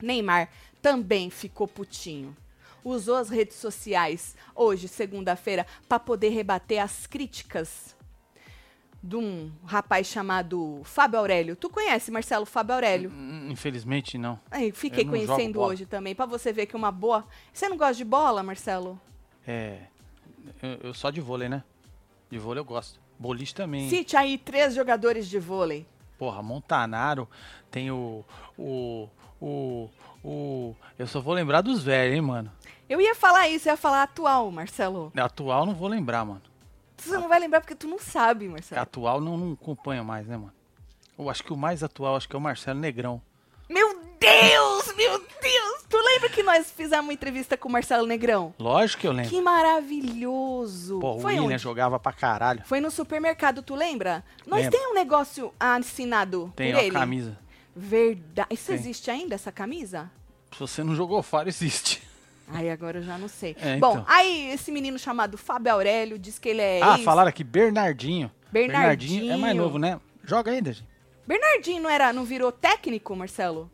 [0.00, 0.48] Neymar
[0.82, 2.36] também ficou putinho.
[2.84, 7.96] Usou as redes sociais hoje, segunda-feira, para poder rebater as críticas
[9.02, 11.56] de um rapaz chamado Fábio Aurélio.
[11.56, 13.10] Tu conhece Marcelo Fábio Aurélio?
[13.10, 14.38] Hum, Infelizmente não.
[14.50, 17.26] Aí, fiquei não conhecendo hoje também, para você ver que uma boa.
[17.52, 19.00] Você não gosta de bola, Marcelo?
[19.46, 19.78] É.
[20.62, 21.62] Eu, eu só de vôlei, né?
[22.30, 23.00] De vôlei eu gosto.
[23.18, 23.88] Boliche também.
[23.88, 25.86] Cite aí três jogadores de vôlei.
[26.18, 27.28] Porra, Montanaro,
[27.70, 28.24] tem o.
[28.58, 29.08] O.
[29.40, 29.88] O.
[30.24, 30.76] O.
[30.98, 32.50] Eu só vou lembrar dos velhos, hein, mano.
[32.88, 35.12] Eu ia falar isso, eu ia falar atual, Marcelo.
[35.16, 36.42] Atual não vou lembrar, mano.
[36.96, 38.80] Você não vai lembrar porque tu não sabe, Marcelo.
[38.80, 40.52] Atual não, não acompanha mais, né, mano?
[41.18, 43.20] Eu acho que o mais atual acho que é o Marcelo Negrão.
[43.68, 45.82] Meu Deus, meu Deus!
[45.88, 48.54] Tu lembra que nós fizemos uma entrevista com o Marcelo Negrão?
[48.56, 49.30] Lógico que eu lembro.
[49.30, 51.00] Que maravilhoso!
[51.00, 51.62] Pô, o Foi William onde?
[51.62, 52.62] jogava pra caralho.
[52.64, 54.24] Foi no supermercado, tu lembra?
[54.46, 54.78] Nós Lembro.
[54.78, 56.92] tem um negócio assinado Tem por a ele.
[56.92, 57.36] camisa.
[57.74, 58.48] Verdade.
[58.54, 58.76] Isso Tem.
[58.76, 60.08] existe ainda, essa camisa?
[60.52, 62.00] Se você não jogou fora, existe.
[62.46, 63.56] Ai, agora eu já não sei.
[63.60, 64.04] É, Bom, então.
[64.06, 67.04] aí esse menino chamado Fábio Aurélio diz que ele é ah, ex...
[67.04, 68.30] falaram aqui, Bernardinho.
[68.52, 69.32] Bernardinho.
[69.32, 69.98] é mais novo, né?
[70.22, 70.86] Joga ainda, gente.
[71.26, 73.70] Bernardinho não era, não virou técnico, Marcelo?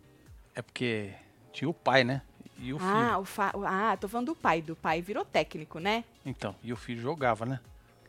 [0.58, 1.12] É porque
[1.52, 2.20] tinha o pai, né?
[2.58, 2.90] E o filho.
[2.90, 3.52] Ah, o fa...
[3.64, 4.60] ah, tô falando do pai.
[4.60, 6.02] Do pai virou técnico, né?
[6.26, 7.60] Então, e o filho jogava, né?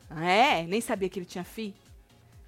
[0.10, 1.76] Ah, É, nem sabia que ele tinha fi.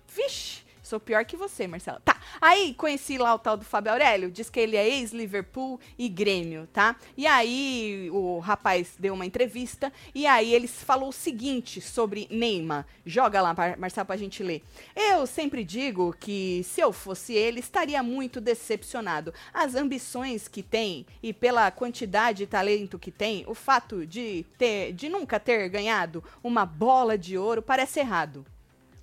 [0.07, 2.01] Vixe, sou pior que você, Marcelo.
[2.03, 6.09] Tá, aí conheci lá o tal do Fábio Aurélio, diz que ele é ex-Liverpool e
[6.09, 6.97] Grêmio, tá?
[7.15, 12.85] E aí o rapaz deu uma entrevista e aí ele falou o seguinte sobre Neymar.
[13.05, 14.61] Joga lá, Mar- Marcelo, pra gente ler.
[14.95, 19.33] Eu sempre digo que se eu fosse ele, estaria muito decepcionado.
[19.53, 24.91] As ambições que tem e pela quantidade de talento que tem, o fato de, ter,
[24.91, 28.45] de nunca ter ganhado uma bola de ouro parece errado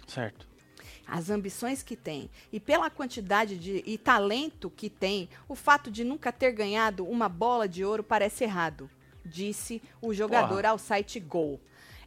[0.07, 0.48] Certo.
[1.09, 6.05] As ambições que tem e pela quantidade de e talento que tem, o fato de
[6.05, 8.91] nunca ter ganhado uma bola de ouro parece errado,
[9.25, 10.69] disse o jogador Porra.
[10.69, 11.59] ao site Gol.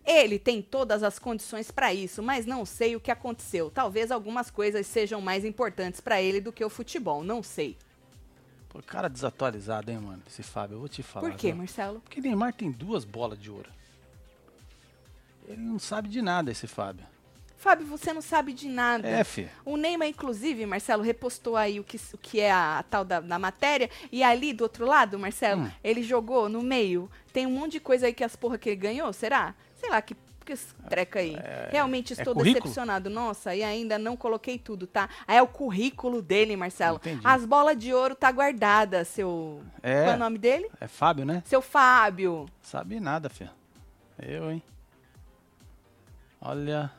[0.06, 3.70] Ele tem todas as condições para isso, mas não sei o que aconteceu.
[3.70, 7.78] Talvez algumas coisas sejam mais importantes para ele do que o futebol, não sei.
[8.68, 10.24] Pô, cara desatualizado, hein, mano?
[10.26, 11.30] Esse Fábio, eu vou te falar.
[11.30, 11.54] Por quê?
[11.54, 12.00] Marcelo?
[12.00, 13.70] Porque Neymar tem duas bolas de ouro.
[15.48, 17.06] Ele não sabe de nada, esse Fábio.
[17.62, 19.08] Fábio, você não sabe de nada.
[19.08, 19.48] É, fi.
[19.64, 23.20] O Neymar, inclusive, Marcelo, repostou aí o que, o que é a, a tal da,
[23.20, 23.88] da matéria.
[24.12, 25.72] E ali, do outro lado, Marcelo, Hum.
[25.84, 27.08] ele jogou no meio.
[27.32, 29.54] Tem um monte de coisa aí que as porra que ele ganhou, será?
[29.76, 30.56] Sei lá, que, que
[30.90, 31.38] treca aí.
[31.70, 33.12] Realmente estou É, decepcionado.
[33.12, 35.08] Nossa, e ainda não coloquei tudo, tá?
[35.28, 36.98] Aí é o currículo dele, Marcelo.
[36.98, 37.22] Entendi.
[37.24, 39.62] As bolas de ouro tá guardada, seu...
[39.84, 40.02] É.
[40.04, 40.68] Qual é o nome dele?
[40.82, 41.44] É Fábio, né?
[41.46, 42.48] Seu Fábio.
[42.60, 43.52] Sabe nada, filho.
[44.20, 44.64] Eu, hein?
[46.42, 46.92] Olha.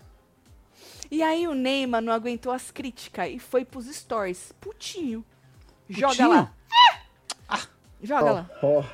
[1.10, 4.52] E aí o Neymar não aguentou as críticas e foi pros stories.
[4.60, 5.24] Putinho.
[5.88, 6.28] Joga Putinho?
[6.30, 6.54] lá.
[8.02, 8.50] Joga Ó, lá.
[8.62, 8.84] ó,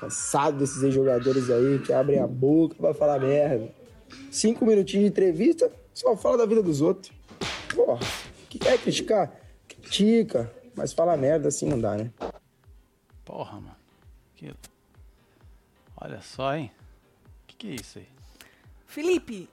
[0.00, 3.72] cansado desses ex-jogadores aí que abrem a boca pra falar merda.
[4.30, 7.12] Cinco minutinhos de entrevista, só fala da vida dos outros.
[7.72, 8.00] Porra,
[8.48, 9.30] que quer criticar?
[9.68, 12.10] Critica, mas falar merda assim não dá, né?
[13.24, 13.76] Porra, mano.
[14.34, 14.52] Que...
[15.96, 16.72] Olha só, hein?
[17.46, 18.08] Que que é isso aí?
[18.86, 19.48] Felipe,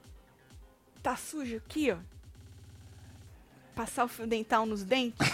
[0.98, 1.96] tá sujo aqui, ó.
[3.74, 5.26] Passar o fio dental nos dentes.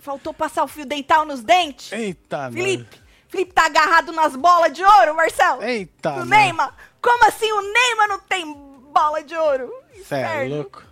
[0.00, 1.92] Faltou passar o fio dental nos dentes?
[1.92, 5.58] Eita, Felipe, Felipe tá agarrado nas bolas de ouro, Marcelo.
[5.58, 5.68] mano.
[5.70, 6.30] Eita, o mano.
[6.30, 6.74] Neymar.
[7.02, 8.52] Como assim o Neymar não tem
[8.92, 9.70] bola de ouro?
[9.92, 10.56] Cê é Inferno.
[10.56, 10.82] louco.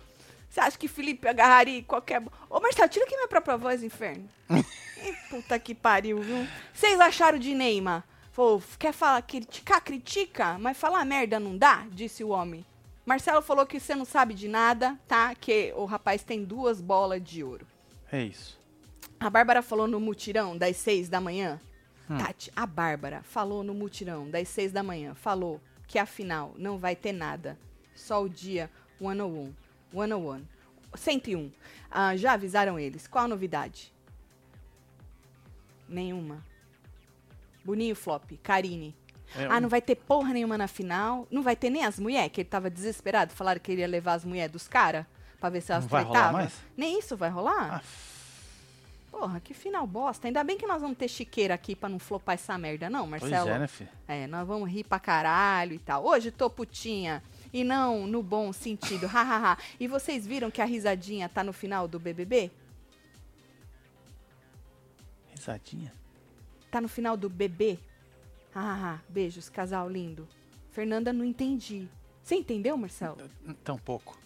[0.49, 2.21] Você acha que Felipe agarraria qualquer.
[2.49, 4.27] Ô, Marcelo, tira aqui minha própria voz, inferno.
[5.29, 6.47] Puta que pariu, viu?
[6.73, 8.03] Vocês acharam de Neymar?
[8.39, 11.85] Falou, quer falar, criticar, critica, mas falar merda não dá?
[11.91, 12.65] Disse o homem.
[13.05, 15.35] Marcelo falou que você não sabe de nada, tá?
[15.35, 17.67] Que o rapaz tem duas bolas de ouro.
[18.09, 18.57] É isso.
[19.19, 21.59] A Bárbara falou no mutirão das seis da manhã.
[22.07, 25.13] Tati, a Bárbara falou no mutirão das seis da manhã.
[25.15, 27.59] Falou que afinal não vai ter nada.
[27.93, 29.53] Só o dia 101.
[29.91, 30.45] 101.
[30.95, 31.51] 101.
[31.91, 33.05] Ah, já avisaram eles.
[33.05, 33.93] Qual a novidade?
[35.89, 36.47] Nenhuma.
[37.69, 38.31] Boninho Flop.
[38.41, 38.95] Karine.
[39.35, 41.27] É ah, um- não vai ter porra nenhuma na final.
[41.29, 43.31] Não vai ter nem as mulheres, que ele tava desesperado.
[43.31, 45.05] Falaram que ele ia levar as mulheres dos caras
[45.39, 46.39] pra ver se elas Não vai rolar tretavam.
[46.41, 46.53] mais?
[46.75, 47.75] Nem isso vai rolar?
[47.75, 47.81] Ah,
[49.11, 50.27] Porra, que final bosta.
[50.27, 53.21] Ainda bem que nós vamos ter chiqueira aqui pra não flopar essa merda, não, pois
[53.23, 53.49] Marcelo?
[53.49, 53.89] é, né, filho?
[54.07, 56.05] É, nós vamos rir pra caralho e tal.
[56.05, 57.21] Hoje tô putinha.
[57.51, 59.07] E não no bom sentido.
[59.07, 59.57] Hahaha.
[59.79, 62.51] e vocês viram que a risadinha tá no final do BBB?
[65.35, 65.91] Risadinha.
[66.69, 67.79] Tá no final do bebê?
[68.53, 69.01] Hahaha.
[69.09, 70.27] beijos, casal lindo.
[70.71, 71.87] Fernanda, não entendi.
[72.23, 73.29] Você entendeu, Marcelo?
[73.63, 74.17] Tão pouco.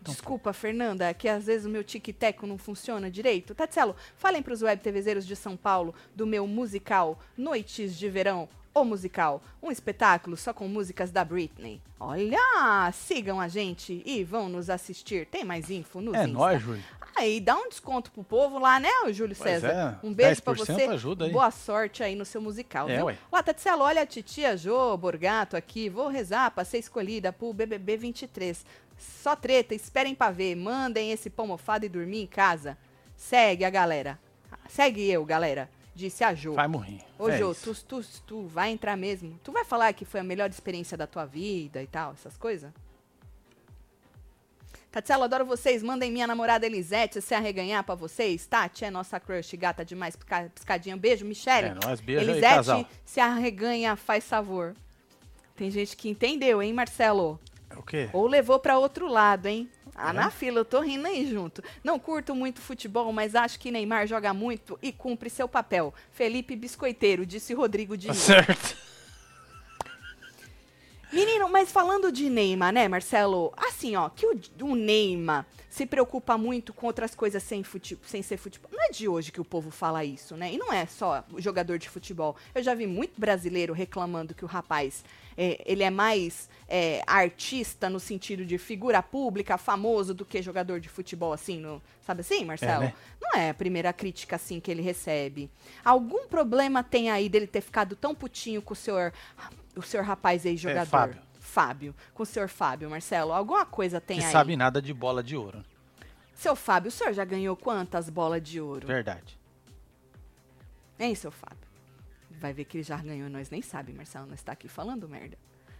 [0.00, 3.54] Desculpa, Fernanda, que às vezes o meu tic-teco não funciona direito.
[3.54, 8.84] Tatselo, falem pros web TVzeiros de São Paulo do meu musical Noites de Verão, o
[8.84, 11.80] musical, um espetáculo só com músicas da Britney.
[12.00, 15.26] Olha, sigam a gente e vão nos assistir.
[15.26, 16.32] Tem mais info nos É Insta.
[16.32, 16.82] nóis, Júlio.
[17.16, 19.68] Aí dá um desconto pro povo lá, né, Júlio Pois César?
[20.02, 20.82] é, um beijo pra 10% você.
[20.86, 21.30] ajuda aí.
[21.30, 23.06] Boa sorte aí no seu musical, É, viu?
[23.06, 23.16] ué.
[23.30, 25.88] Lá, Tatselo, olha a titia Jô Borgato aqui.
[25.88, 28.66] Vou rezar pra ser escolhida pro BBB 23.
[28.98, 30.56] Só treta, esperem pra ver.
[30.56, 32.76] Mandem esse pão mofado e dormir em casa.
[33.16, 34.18] Segue a galera.
[34.68, 35.70] Segue eu, galera.
[35.94, 36.54] Disse a Jô.
[36.54, 36.98] Vai morrer.
[37.18, 39.38] Ô, é Jô, tu, tu, tu vai entrar mesmo?
[39.44, 42.72] Tu vai falar que foi a melhor experiência da tua vida e tal, essas coisas?
[44.90, 45.82] Tatselo, adoro vocês.
[45.82, 48.46] Mandem minha namorada Elisete se arreganhar pra vocês.
[48.46, 50.96] Tati é nossa crush, gata demais, pisca- piscadinha.
[50.96, 51.68] Beijo, Michele.
[51.68, 52.84] É nóis, beijo aí, Elisete casal.
[53.04, 54.74] se arreganha, faz favor.
[55.56, 57.40] Tem gente que entendeu, hein, Marcelo?
[57.70, 58.08] É O quê?
[58.12, 59.68] Ou levou pra outro lado, hein?
[59.94, 60.12] Ah, É?
[60.12, 61.62] na fila, eu tô rindo aí junto.
[61.82, 65.94] Não curto muito futebol, mas acho que Neymar joga muito e cumpre seu papel.
[66.10, 68.18] Felipe Biscoiteiro, disse Rodrigo Tá Diniz.
[68.18, 68.76] certo.
[71.14, 73.52] Menino, mas falando de Neymar, né, Marcelo?
[73.56, 78.20] Assim, ó, que o, o Neymar se preocupa muito com outras coisas sem, fute, sem
[78.20, 78.68] ser futebol.
[78.72, 80.52] Não é de hoje que o povo fala isso, né?
[80.52, 82.36] E não é só jogador de futebol.
[82.52, 85.04] Eu já vi muito brasileiro reclamando que o rapaz,
[85.36, 90.80] é, ele é mais é, artista no sentido de figura pública, famoso, do que jogador
[90.80, 92.84] de futebol, assim, no, sabe assim, Marcelo?
[92.84, 92.94] né?
[93.20, 95.48] Não é a primeira crítica, assim, que ele recebe.
[95.84, 99.12] Algum problema tem aí dele ter ficado tão putinho com o senhor,
[99.76, 100.82] o senhor rapaz aí, jogador?
[100.82, 101.22] É, Fábio.
[101.40, 103.32] Fábio, com o senhor Fábio, Marcelo.
[103.32, 104.32] Alguma coisa tem Que aí?
[104.32, 105.62] sabe nada de bola de ouro.
[106.34, 108.86] Seu Fábio, o senhor já ganhou quantas bolas de ouro?
[108.86, 109.38] Verdade.
[110.98, 111.58] Hein, seu Fábio?
[112.40, 114.26] Vai ver que ele já ganhou, nós nem sabe, Marcelo.
[114.26, 115.36] Nós tá aqui falando merda.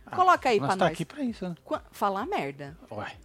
[0.07, 0.93] Ah, Coloca aí nós pra tá nós.
[0.93, 1.55] aqui pra isso, né?
[1.65, 2.77] Qua- Falar merda.
[2.91, 3.17] Ué.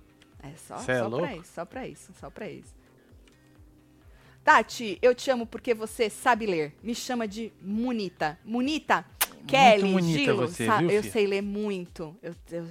[0.42, 1.26] É só, Cê é só louco?
[1.28, 2.74] pra isso, só pra isso, só pra isso.
[4.44, 6.76] Tati, eu te amo porque você sabe ler.
[6.82, 8.40] Me chama de Munita.
[8.44, 9.06] Munita,
[9.47, 12.15] Kelly, bonita Gilo, você, sa- viu, eu sei ler muito.
[12.21, 12.67] Eu, eu-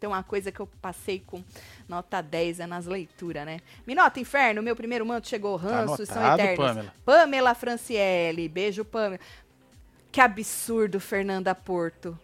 [0.00, 1.42] tem uma coisa que eu passei com
[1.88, 3.58] nota 10, é nas leituras, né?
[3.84, 6.66] Minota Inferno, meu primeiro manto chegou, ranços são Tá anotado, eternos.
[6.68, 6.94] Pamela.
[7.04, 9.18] Pamela Franciele, beijo, Pamela.
[10.12, 12.16] Que absurdo, Fernanda Porto.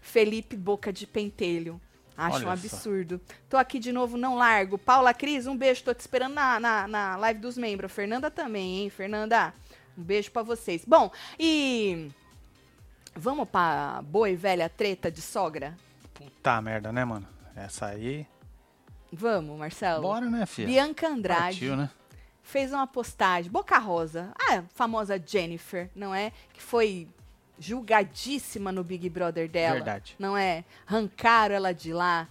[0.00, 1.80] Felipe Boca de Pentelho.
[2.16, 2.52] Acho Olha um só.
[2.52, 3.20] absurdo.
[3.48, 4.76] Tô aqui de novo, não largo.
[4.78, 5.84] Paula Cris, um beijo.
[5.84, 7.92] Tô te esperando na, na, na live dos membros.
[7.92, 8.90] Fernanda também, hein?
[8.90, 9.52] Fernanda,
[9.96, 10.82] um beijo pra vocês.
[10.86, 12.08] Bom, e.
[13.18, 15.76] Vamos pra boa e velha treta de sogra?
[16.14, 17.26] Puta merda, né, mano?
[17.56, 18.24] Essa aí.
[19.12, 20.02] Vamos, Marcelo.
[20.02, 20.68] Bora, né, filha?
[20.68, 21.90] Bianca Andrade Partiu, né?
[22.44, 26.32] fez uma postagem, Boca Rosa, a famosa Jennifer, não é?
[26.52, 27.08] Que foi
[27.58, 29.74] julgadíssima no Big Brother dela.
[29.74, 30.14] Verdade.
[30.16, 30.64] Não é?
[30.86, 32.28] Arrancaram ela de lá.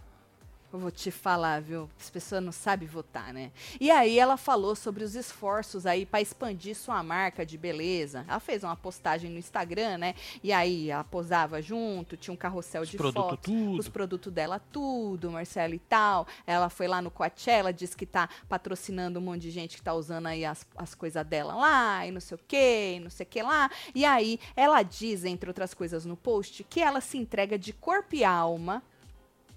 [0.71, 1.89] Eu vou te falar, viu?
[1.97, 3.51] As pessoas não sabem votar, né?
[3.80, 8.25] E aí ela falou sobre os esforços aí para expandir sua marca de beleza.
[8.27, 10.13] Ela fez uma postagem no Instagram, né?
[10.43, 13.80] E aí ela posava junto, tinha um carrossel Os de produtos fotos, tudo.
[13.80, 16.27] os produtos dela tudo, Marcelo e tal.
[16.45, 19.93] Ela foi lá no Coachella, disse que tá patrocinando um monte de gente que tá
[19.93, 23.25] usando aí as, as coisas dela lá, e não sei o que, e não sei
[23.25, 23.71] o que lá.
[23.95, 28.15] E aí ela diz, entre outras coisas no post, que ela se entrega de corpo
[28.15, 28.84] e alma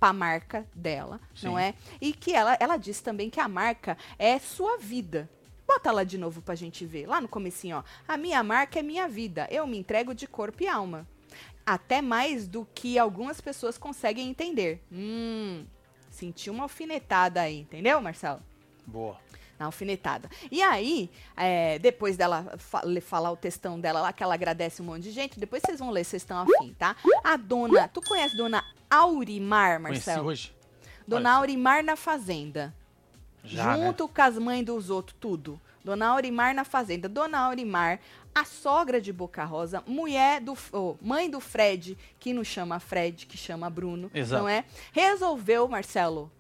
[0.00, 1.60] pra marca dela, não Sim.
[1.62, 1.74] é?
[2.00, 5.28] E que ela, ela diz também que a marca é sua vida.
[5.68, 7.06] Bota lá de novo pra gente ver.
[7.06, 7.84] Lá no comecinho, ó.
[8.08, 9.46] A minha marca é minha vida.
[9.50, 11.06] Eu me entrego de corpo e alma.
[11.64, 14.82] Até mais do que algumas pessoas conseguem entender.
[14.90, 15.64] Hum,
[16.10, 18.40] senti uma alfinetada aí, entendeu, Marcelo?
[18.86, 19.16] Boa.
[19.58, 20.28] na alfinetada.
[20.50, 24.86] E aí, é, depois dela fa- falar o textão dela lá, que ela agradece um
[24.86, 26.96] monte de gente, depois vocês vão ler, vocês estão afim, tá?
[27.22, 30.28] A dona, tu conhece Dona Aurimar, Conheci Marcelo?
[30.28, 30.54] hoje.
[31.06, 31.32] Dona.
[31.36, 32.74] Aurimar na Fazenda.
[33.44, 33.86] Já, né?
[33.86, 35.58] junto com as mães dos outros, tudo.
[35.84, 37.08] Dona Aurimar na Fazenda.
[37.08, 38.00] Dona Aurimar,
[38.34, 40.56] a sogra de Boca Rosa, mulher do.
[40.72, 44.10] ô, mãe do Fred, que não chama Fred, que chama Bruno.
[44.12, 44.42] Exato.
[44.42, 44.64] Não é?
[44.92, 46.30] Resolveu, Marcelo,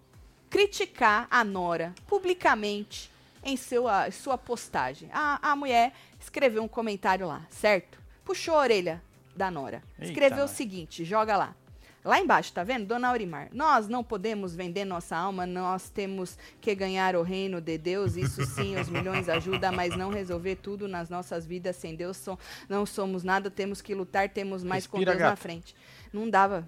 [0.50, 3.10] criticar a Nora publicamente
[3.42, 5.08] em seu, a- sua postagem.
[5.12, 7.98] A, a mulher escreveu um comentário lá, certo?
[8.24, 9.02] Puxou a orelha
[9.34, 9.82] da Nora.
[9.98, 10.50] Eita, Escreveu o nós.
[10.50, 11.54] seguinte, joga lá.
[12.02, 12.86] Lá embaixo, tá vendo?
[12.86, 17.76] Dona Aurimar, nós não podemos vender nossa alma, nós temos que ganhar o reino de
[17.76, 22.16] Deus, isso sim, os milhões ajudam, mas não resolver tudo nas nossas vidas sem Deus,
[22.16, 22.38] so-
[22.70, 25.42] não somos nada, temos que lutar, temos mais com Respira, Deus na gata.
[25.42, 25.76] frente.
[26.10, 26.66] Não dava.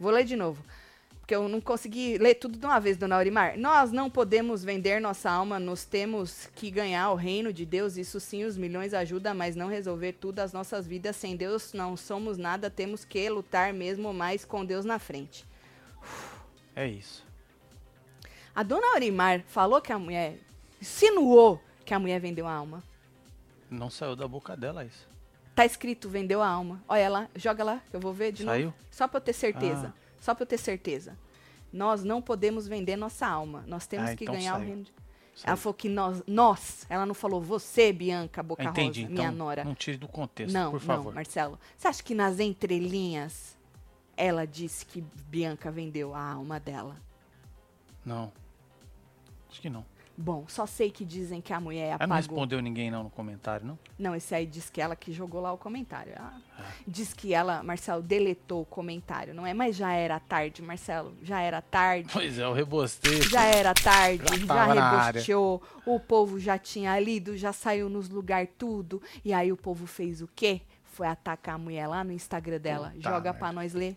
[0.00, 0.60] Vou ler de novo.
[1.22, 3.56] Porque eu não consegui ler tudo de uma vez, dona Aurimar.
[3.56, 7.96] Nós não podemos vender nossa alma, nós temos que ganhar o reino de Deus.
[7.96, 11.14] Isso sim, os milhões ajudam, mas não resolver tudo as nossas vidas.
[11.14, 15.46] Sem Deus não somos nada, temos que lutar mesmo mais com Deus na frente.
[16.74, 17.24] É isso.
[18.52, 20.38] A dona Aurimar falou que a mulher.
[20.80, 22.82] Insinuou que a mulher vendeu a alma.
[23.70, 25.06] Não saiu da boca dela isso.
[25.54, 26.82] Tá escrito vendeu a alma.
[26.88, 28.66] Olha lá, joga lá, eu vou ver de Saiu?
[28.66, 28.76] novo.
[28.90, 29.94] Só pra eu ter certeza.
[29.96, 30.01] Ah.
[30.22, 31.18] Só pra eu ter certeza.
[31.72, 33.64] Nós não podemos vender nossa alma.
[33.66, 34.92] Nós temos Ah, que então ganhar o reino de...
[35.42, 39.32] Ela falou que nós, nós, ela não falou você, Bianca Boca Entendi, Rosa, então minha
[39.36, 39.64] nora.
[39.64, 41.06] não tire do contexto, Não, por favor.
[41.06, 41.58] não, Marcelo.
[41.76, 43.58] Você acha que nas entrelinhas
[44.16, 46.94] ela disse que Bianca vendeu a alma dela?
[48.04, 48.30] Não.
[49.50, 49.84] Acho que não.
[50.16, 52.16] Bom, só sei que dizem que a mulher Ela não apagou.
[52.16, 53.78] respondeu ninguém não no comentário, não?
[53.98, 56.12] Não, esse aí diz que ela que jogou lá o comentário.
[56.16, 56.62] Ah, É.
[56.86, 59.54] Diz que ela, Marcelo, deletou o comentário, não é?
[59.54, 61.16] Mas já era tarde, Marcelo.
[61.22, 62.08] Já era tarde.
[62.12, 63.22] Pois é, eu rebostei.
[63.22, 65.06] Já era tarde, Já já, na área.
[65.12, 69.00] rebosteou, o povo já tinha lido, já saiu nos lugar tudo.
[69.24, 70.60] E aí o povo fez o quê?
[70.84, 72.88] Foi atacar a mulher lá no Instagram dela.
[72.90, 73.38] Puta Joga merda.
[73.38, 73.96] pra nós ler.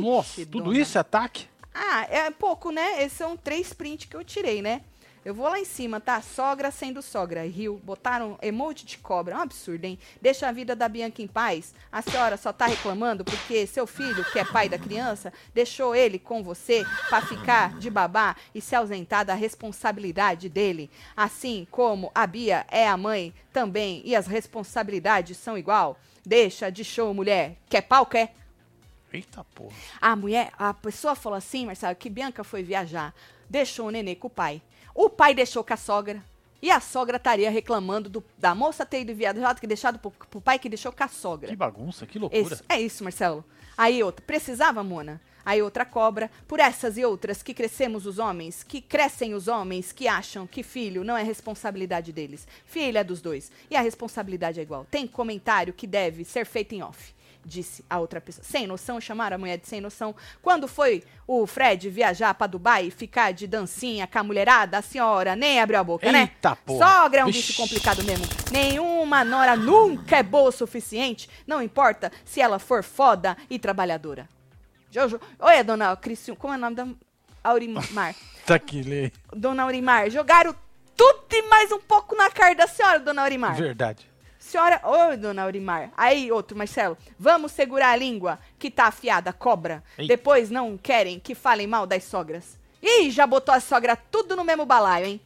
[0.00, 0.78] Nossa, Ixi, tudo dona.
[0.78, 1.46] isso é ataque?
[1.74, 3.02] Ah, é pouco, né?
[3.02, 4.82] Esses são três prints que eu tirei, né?
[5.22, 6.22] Eu vou lá em cima, tá?
[6.22, 7.46] Sogra sendo sogra.
[7.46, 9.34] Rio, botaram emoji de cobra.
[9.34, 9.98] É um absurdo, hein?
[10.20, 11.74] Deixa a vida da Bianca em paz.
[11.92, 16.18] A senhora só tá reclamando porque seu filho, que é pai da criança, deixou ele
[16.18, 20.90] com você pra ficar de babá e se ausentar da responsabilidade dele.
[21.14, 25.98] Assim como a Bia é a mãe também e as responsabilidades são igual.
[26.24, 27.58] Deixa de show, mulher.
[27.68, 28.34] Quer pau, quer?
[29.12, 29.74] Eita porra.
[30.00, 33.14] A mulher, a pessoa falou assim, Marcelo, que Bianca foi viajar,
[33.50, 34.62] deixou o nenê com o pai.
[35.02, 36.22] O pai deixou com a sogra.
[36.60, 40.42] E a sogra estaria reclamando do- da moça ter ido viajar, que deixado pro, pro
[40.42, 41.48] pai que deixou com a sogra.
[41.48, 42.42] Que bagunça, que loucura.
[42.54, 43.42] Isso, é isso, Marcelo.
[43.78, 45.18] Aí outra, precisava, Mona?
[45.42, 49.90] Aí outra cobra, por essas e outras que crescemos os homens, que crescem os homens
[49.90, 52.46] que acham que filho não é responsabilidade deles.
[52.66, 53.50] Filha é dos dois.
[53.70, 54.86] E a responsabilidade é igual.
[54.90, 57.14] Tem comentário que deve ser feito em off.
[57.44, 58.44] Disse a outra pessoa.
[58.44, 60.14] Sem noção, chamaram a mulher de sem noção.
[60.42, 64.82] Quando foi o Fred viajar pra Dubai e ficar de dancinha com a mulherada, a
[64.82, 66.20] senhora nem abriu a boca, né?
[66.34, 66.86] Eita, porra.
[66.86, 67.48] Sogra é um Vixe.
[67.48, 68.26] bicho complicado mesmo.
[68.52, 71.30] Nenhuma nora nunca é boa o suficiente.
[71.46, 74.28] Não importa se ela for foda e trabalhadora.
[74.90, 75.18] Jojo.
[75.38, 76.38] Oi, dona Criciúma.
[76.38, 76.86] Como é o nome da
[77.44, 78.14] Aurimar?
[78.44, 79.12] Tá aqui, lê.
[79.32, 80.10] dona Aurimar.
[80.10, 80.54] Jogaram
[80.96, 83.54] tudo e mais um pouco na cara da senhora, dona Aurimar.
[83.54, 84.09] Verdade.
[84.50, 85.92] Senhora, oi, dona Aurimar.
[85.96, 86.98] Aí, outro, Marcelo.
[87.16, 89.80] Vamos segurar a língua que tá afiada, cobra.
[89.96, 90.08] Ei.
[90.08, 92.58] Depois não querem que falem mal das sogras.
[92.82, 95.20] Ih, já botou a sogra tudo no mesmo balaio, hein?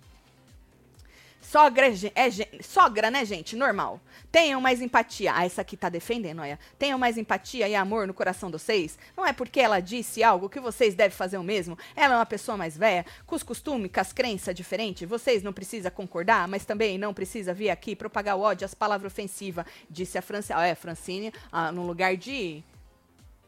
[1.41, 3.57] Sogra é, sogra, né, gente?
[3.57, 3.99] Normal.
[4.35, 5.33] Tenham mais empatia.
[5.33, 6.59] Ah, essa aqui tá defendendo, olha.
[6.77, 8.99] Tenham mais empatia e amor no coração de vocês.
[9.17, 11.79] Não é porque ela disse algo que vocês devem fazer o mesmo.
[11.95, 15.09] Ela é uma pessoa mais velha, com os costumes, com as crenças diferentes.
[15.09, 19.13] Vocês não precisam concordar, mas também não precisa vir aqui propagar o ódio, as palavras
[19.13, 19.67] ofensivas.
[19.89, 20.59] Disse a Francine.
[20.59, 22.61] Ah, é, Francine, ah, no lugar de,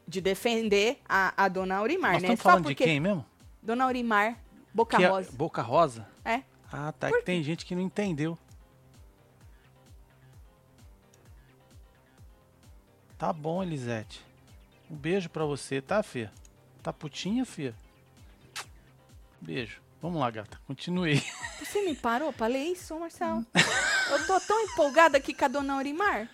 [0.07, 2.29] de defender a, a dona Aurimar, Nós né?
[2.29, 3.27] estamos Só falando de porque quem mesmo?
[3.61, 4.39] Dona Aurimar,
[4.73, 5.33] Boca Que é- Rosa.
[5.33, 6.07] Boca Rosa?
[6.25, 6.43] É.
[6.73, 7.09] Ah, tá.
[7.09, 8.39] Por Que tem gente que não entendeu.
[13.19, 14.25] Tá bom, Elisete.
[14.91, 16.29] Um beijo pra você, tá, Fê?
[16.83, 17.73] Tá putinha, Fê?
[19.41, 19.81] Beijo.
[20.01, 20.61] Vamos lá, gata.
[20.67, 21.23] Continue.
[21.59, 23.45] Você me parou pra ler isso, Marcelo?
[24.11, 26.29] Eu tô tão empolgada aqui com a dona Aurimar.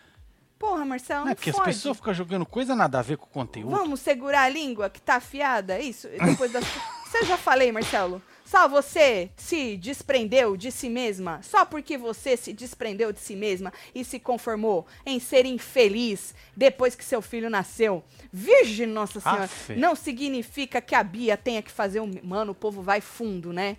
[0.58, 1.68] Porra, Marcelo, Não é porque as fode.
[1.68, 3.70] pessoas ficam jogando coisa nada a ver com o conteúdo.
[3.70, 5.78] Vamos segurar a língua que tá afiada?
[5.80, 6.08] Isso?
[6.08, 6.64] Depois das...
[7.06, 8.22] Você já falei, Marcelo.
[8.52, 11.40] Só você se desprendeu de si mesma.
[11.42, 16.94] Só porque você se desprendeu de si mesma e se conformou em ser infeliz depois
[16.94, 18.04] que seu filho nasceu.
[18.30, 19.44] Virgem Nossa Senhora.
[19.44, 19.74] Afe.
[19.76, 22.12] Não significa que a Bia tenha que fazer um.
[22.22, 23.78] Mano, o povo vai fundo, né?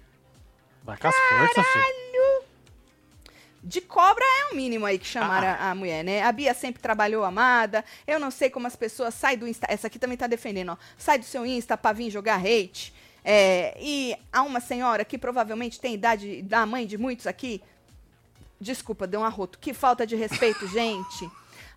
[0.83, 2.43] Vai com as forças, filho.
[3.61, 5.67] De cobra é o mínimo aí que chamaram Ah.
[5.67, 6.23] a, a mulher, né?
[6.23, 7.85] A Bia sempre trabalhou amada.
[8.07, 9.67] Eu não sei como as pessoas saem do Insta.
[9.69, 10.77] Essa aqui também tá defendendo, ó.
[10.97, 12.91] Sai do seu Insta pra vir jogar hate.
[13.23, 17.61] É, e há uma senhora que provavelmente tem idade da mãe de muitos aqui.
[18.59, 19.59] Desculpa, deu um arroto.
[19.59, 21.29] Que falta de respeito, gente.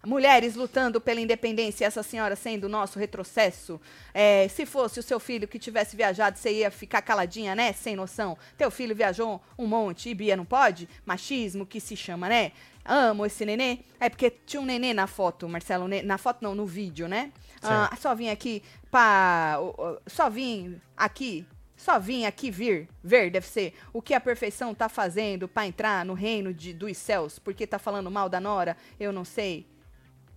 [0.04, 3.80] Mulheres lutando pela independência, essa senhora sendo o nosso retrocesso.
[4.14, 7.72] É, se fosse o seu filho que tivesse viajado, você ia ficar caladinha, né?
[7.72, 8.38] Sem noção.
[8.56, 10.88] Teu filho viajou um monte e Bia não pode?
[11.04, 12.52] Machismo que se chama, né?
[12.86, 13.80] Amo esse nenê.
[14.00, 15.86] É porque tinha um nenê na foto, Marcelo.
[16.04, 17.32] Na foto não, no vídeo, né?
[17.62, 19.58] Ah, só vim aqui pra.
[20.06, 24.88] Só vim aqui só vim aqui vir, ver, deve ser, o que a perfeição tá
[24.88, 29.12] fazendo pra entrar no reino de, dos céus, porque tá falando mal da Nora, eu
[29.12, 29.66] não sei,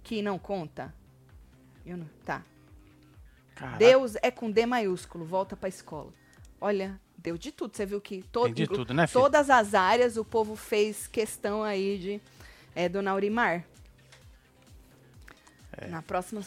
[0.03, 0.93] que não conta.
[1.85, 2.43] Eu não, tá.
[3.55, 6.13] Caraca, Deus é com D maiúsculo, volta pra escola.
[6.59, 10.57] Olha, deu de tudo, você viu que todo, tudo, né, todas as áreas o povo
[10.57, 12.21] fez questão aí de
[12.75, 13.65] é, Dona Aurimar.
[15.77, 15.87] É.
[15.87, 16.41] Na próxima...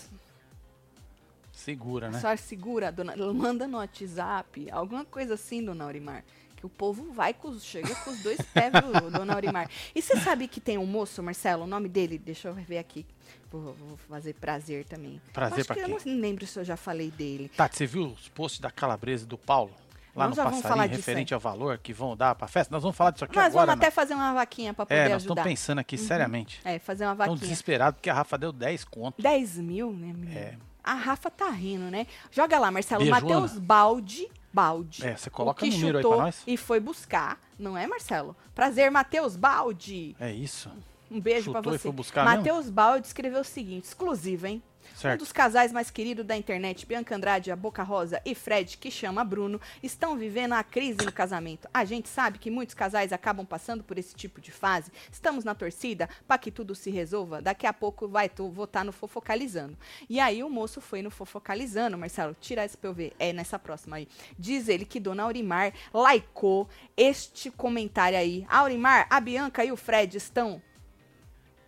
[1.52, 2.16] Segura, né?
[2.16, 6.24] A senhora segura, dona, manda no WhatsApp, alguma coisa assim, dona Aurimar.
[6.56, 9.70] Que o povo vai com os, chega com os dois pés, viu, dona Aurimar.
[9.94, 13.06] E você sabe que tem um moço, Marcelo, o nome dele, deixa eu ver aqui.
[13.50, 15.20] Vou, vou fazer prazer também.
[15.32, 15.92] Prazer Acho pra que quem?
[15.92, 17.48] Eu não lembro se eu já falei dele.
[17.56, 19.72] Tati, você viu os posts da Calabresa e do Paulo?
[20.14, 22.70] Lá Nós no passarinho, referente ao valor que vão dar pra festa?
[22.74, 23.66] Nós vamos falar disso aqui Nós agora.
[23.66, 23.90] vamos até né?
[23.90, 26.60] fazer uma vaquinha pra poder É, nós estamos pensando aqui, seriamente.
[26.64, 27.40] É, fazer uma Estão vaquinha.
[27.40, 29.22] desesperados porque a Rafa deu 10 conto.
[29.22, 30.38] 10 mil, né, menino?
[30.38, 30.56] É.
[30.84, 32.06] A Rafa tá rindo, né?
[32.30, 33.06] Joga lá, Marcelo.
[33.06, 34.28] Matheus Balde.
[34.52, 35.06] Balde.
[35.06, 36.42] É, você o coloca que o número aí pra chutou nós.
[36.46, 37.40] E foi buscar.
[37.58, 38.36] Não é, Marcelo?
[38.54, 40.14] Prazer, Matheus Balde.
[40.20, 40.70] É isso.
[41.10, 41.82] Um beijo pra Chutou e você.
[41.84, 42.36] foi buscar mesmo?
[42.38, 44.62] Matheus Balde escreveu o seguinte, exclusivo, hein?
[45.02, 45.18] Um Certo.
[45.18, 49.24] dos casais mais queridos da internet, Bianca Andrade, a Boca Rosa e Fred, que chama
[49.24, 51.68] Bruno, estão vivendo a crise no casamento.
[51.74, 54.92] A gente sabe que muitos casais acabam passando por esse tipo de fase.
[55.10, 57.42] Estamos na torcida para que tudo se resolva.
[57.42, 59.76] Daqui a pouco vai tu votar no Fofocalizando.
[60.08, 63.12] E aí o moço foi no Fofocalizando, Marcelo, tira esse pra eu ver.
[63.18, 64.06] É nessa próxima aí.
[64.38, 68.46] Diz ele que Dona Aurimar likeou este comentário aí.
[68.48, 70.62] Aurimar, a Bianca e o Fred estão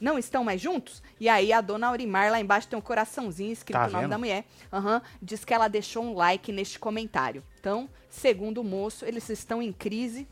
[0.04, 1.02] não estão mais juntos?
[1.18, 4.18] E aí a dona Aurimar lá embaixo tem um coraçãozinho escrito Tá o nome da
[4.18, 4.44] mulher.
[4.72, 7.42] Aham, diz que ela deixou um like neste comentário.
[7.58, 10.28] Então, segundo o moço, eles estão em crise.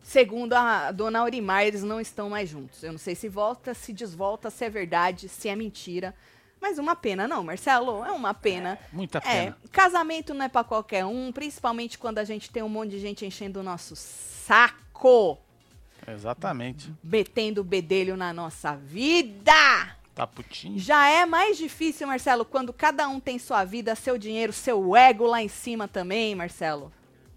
[0.00, 2.82] Segundo a dona Aurimar, eles não estão mais juntos.
[2.84, 6.14] Eu não sei se volta, se desvolta, se é verdade, se é mentira.
[6.60, 8.04] Mas uma pena, não, Marcelo?
[8.04, 8.78] É uma pena.
[8.92, 9.58] Muita É, pena.
[9.72, 13.26] casamento não é pra qualquer um, principalmente quando a gente tem um monte de gente
[13.26, 15.38] enchendo o nosso saco,
[16.06, 16.92] Exatamente.
[17.02, 19.52] metendo o bedelho na nossa vida.
[20.14, 20.78] Tá putinho.
[20.78, 25.26] Já é mais difícil, Marcelo, quando cada um tem sua vida, seu dinheiro, seu ego
[25.26, 26.90] lá em cima também, Marcelo.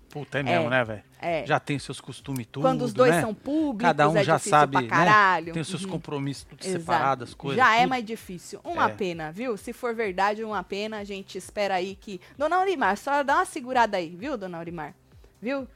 [0.09, 1.03] Puta, é mesmo, É, né, velho?
[1.21, 1.45] é.
[1.45, 3.21] Já tem seus costumes tudo, Quando os dois né?
[3.21, 5.41] são públicos, Cada um é já sabe, né?
[5.53, 5.89] Tem os seus Uhum.
[5.91, 6.79] compromissos tudo Exato.
[6.79, 7.57] separados, as coisas.
[7.63, 7.89] Já é tudo.
[7.89, 8.59] mais difícil.
[8.63, 8.93] Uma É.
[8.93, 9.55] pena, viu?
[9.55, 10.97] Se for verdade, uma pena.
[10.97, 12.19] A gente espera aí que.
[12.37, 14.95] Dona Aurimar, só dá uma segurada aí, viu, dona Aurimar?
[15.39, 15.67] Viu?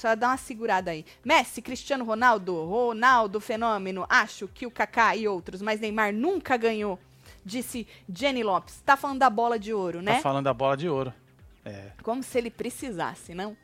[0.00, 1.04] Só dá uma segurada aí.
[1.22, 6.98] Messi, Cristiano Ronaldo, Ronaldo Fenômeno, acho que o Kaká e outros, mas Neymar nunca ganhou,
[7.44, 8.80] disse Jenny Lopes.
[8.80, 10.14] Tá falando da bola de ouro, né?
[10.14, 11.12] Tá falando da bola de ouro.
[11.66, 13.54] É, Como se ele precisasse, não?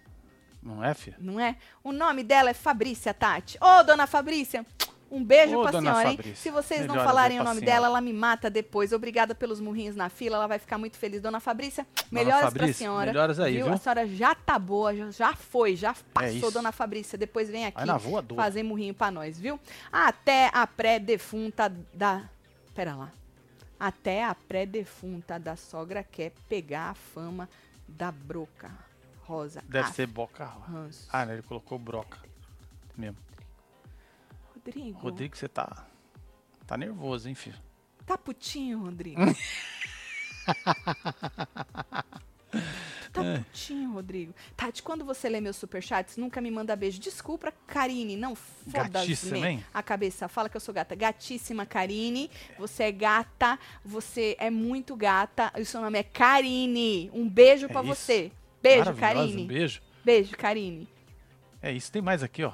[0.62, 1.16] não é, filho?
[1.18, 1.56] Não é?
[1.82, 3.56] O nome dela é Fabrícia Tati.
[3.58, 4.66] Ô, dona Fabrícia,
[5.10, 6.16] um beijo Ô, pra dona senhora, hein?
[6.16, 8.92] Fabrícia, Se vocês não falarem o pra nome dela, ela me mata depois.
[8.92, 11.20] Obrigada pelos murrinhos na fila, ela vai ficar muito feliz.
[11.22, 13.06] Dona Fabrícia, melhoras pra Fabrícia, senhora.
[13.12, 13.72] melhoras aí, viu?
[13.72, 16.50] A senhora já tá boa, já, já foi, já passou, isso.
[16.50, 17.16] dona Fabrícia.
[17.16, 17.82] Depois vem aqui
[18.34, 19.58] fazer murrinho pra nós, viu?
[19.92, 22.28] Até a pré-defunta da...
[22.74, 23.10] Pera lá.
[23.78, 27.48] Até a pré-defunta da sogra quer pegar a fama
[27.86, 28.70] da broca
[29.24, 29.62] rosa.
[29.68, 30.44] Deve Ah, ser boca.
[30.70, 31.06] ranço.
[31.12, 31.34] Ah, né?
[31.34, 32.18] Ele colocou broca.
[32.96, 33.16] Mesmo.
[34.66, 34.98] Rodrigo.
[34.98, 35.86] Rodrigo, você tá.
[36.66, 37.56] Tá nervoso, hein, filho?
[38.04, 39.20] Tá putinho, Rodrigo?
[43.12, 43.38] Tá É.
[43.38, 44.34] putinho, Rodrigo.
[44.56, 46.98] Tati, quando você lê meus superchats, nunca me manda beijo.
[47.00, 49.64] Desculpa, Karine, não foda-se hein?
[49.72, 50.28] a cabeça.
[50.28, 50.94] Fala que eu sou gata.
[50.94, 52.30] Gatíssima, Karine.
[52.58, 55.50] Você é gata, você é muito gata.
[55.56, 57.10] E o seu nome é Karine.
[57.14, 57.94] Um beijo É pra isso.
[57.94, 58.32] você.
[58.62, 59.42] Beijo, Karine.
[59.44, 59.82] Um beijo.
[60.04, 60.86] Beijo, Karine.
[61.62, 62.52] É isso, tem mais aqui, ó.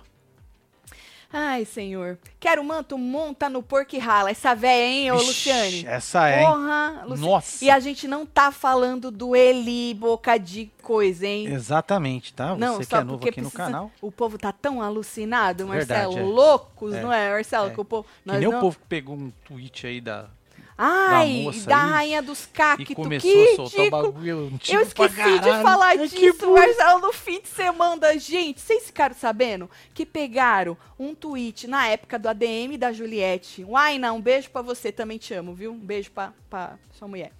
[1.33, 2.19] Ai, senhor.
[2.39, 4.31] Quero manto, monta no porco e rala.
[4.31, 5.87] Essa véia, hein, ô Vixe, Luciane?
[5.87, 6.45] Essa é?
[6.45, 7.65] Porra, Luci- Nossa.
[7.65, 11.47] E a gente não tá falando do Eli Boca de coisa, hein?
[11.47, 12.55] Exatamente, tá?
[12.57, 13.91] Não, Você que só é novo aqui no precisa- canal.
[14.01, 16.13] O povo tá tão alucinado, Marcelo.
[16.13, 16.23] Verdade, é.
[16.35, 17.69] Loucos, É, não é, Marcelo?
[17.69, 17.71] é.
[17.71, 18.07] Que o povo.
[18.25, 18.59] Que nem não...
[18.59, 20.29] o povo que pegou um tweet aí da.
[20.77, 22.95] Ai, da aí rainha dos E cactos.
[22.95, 26.51] começou que a soltar o bagulho Eu antigo esqueci de falar que disso.
[26.51, 28.19] Marcelo, no fim de semana.
[28.19, 33.65] Gente, vocês ficaram sabendo que pegaram um tweet na época do ADM da Juliette.
[33.65, 35.73] Waina, um beijo pra você, também te amo, viu?
[35.73, 37.33] Um beijo pra, pra sua mulher.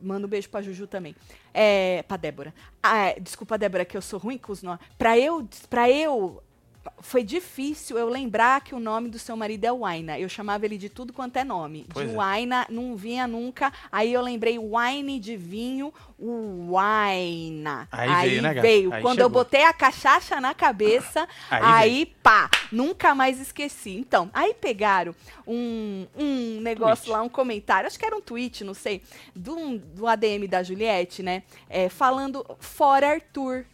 [0.00, 1.14] Manda um beijo pra Juju também.
[1.52, 2.54] É, pra Débora.
[2.80, 4.80] Ah, é, desculpa, Débora, que eu sou ruim com os nomes.
[4.96, 6.40] Pra eu, pra eu
[7.00, 10.18] foi difícil eu lembrar que o nome do seu marido é Waina.
[10.18, 11.86] Eu chamava ele de tudo quanto é nome.
[11.92, 12.16] Pois de é.
[12.16, 13.72] Waina, não vinha nunca.
[13.90, 17.88] Aí eu lembrei wine de vinho, o Waina.
[17.90, 18.66] Aí veio, né, gata?
[18.66, 18.92] veio.
[18.92, 19.44] Aí Quando eu chegou.
[19.44, 23.96] botei a cachaça na cabeça, Aí aí, pá, nunca mais esqueci.
[23.96, 25.14] Então, aí pegaram
[25.46, 27.16] um, um negócio Tweet.
[27.16, 29.02] lá, um comentário, acho que era um tweet, não sei,
[29.34, 31.42] do, do ADM da Juliette, né?
[31.68, 33.64] é, falando fora Arthur.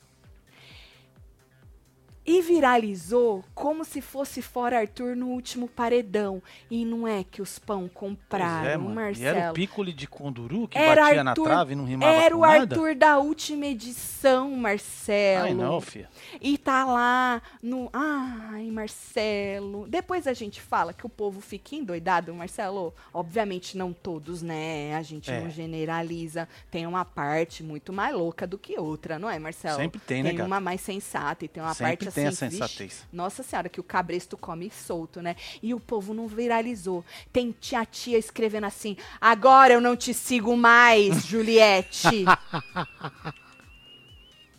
[2.27, 6.43] E viralizou como se fosse fora Arthur no último paredão.
[6.71, 8.77] E não é que os pão compraram, é.
[8.95, 9.25] Marcelo.
[9.37, 12.13] E era o pícole de conduru que Era batia Arthur- na trave e não rimava
[12.15, 12.55] Era o nada?
[12.75, 15.45] Arthur da última edição, Marcelo.
[15.45, 16.09] Ai, não, filha.
[16.41, 17.91] E tá lá no.
[17.93, 19.87] Ai, Marcelo.
[19.89, 22.95] Depois a gente fala que o povo fica endoidado, Marcelo.
[23.13, 24.95] Obviamente não todos, né?
[24.97, 25.41] A gente É.
[25.41, 26.49] não generaliza.
[26.71, 29.77] Tem uma parte muito mais louca do que outra, não é, Marcelo?
[29.77, 30.47] Sempre tem, né, Tem gata?
[30.47, 32.49] uma mais sensata e tem uma Sempre parte tem a assim.
[32.49, 33.05] vixe, sensatez.
[33.13, 35.37] nossa senhora, que o cabresto come solto, né?
[35.63, 37.05] E o povo não viralizou.
[37.33, 42.25] Tem tia tia escrevendo assim: agora eu não te sigo mais, Juliette.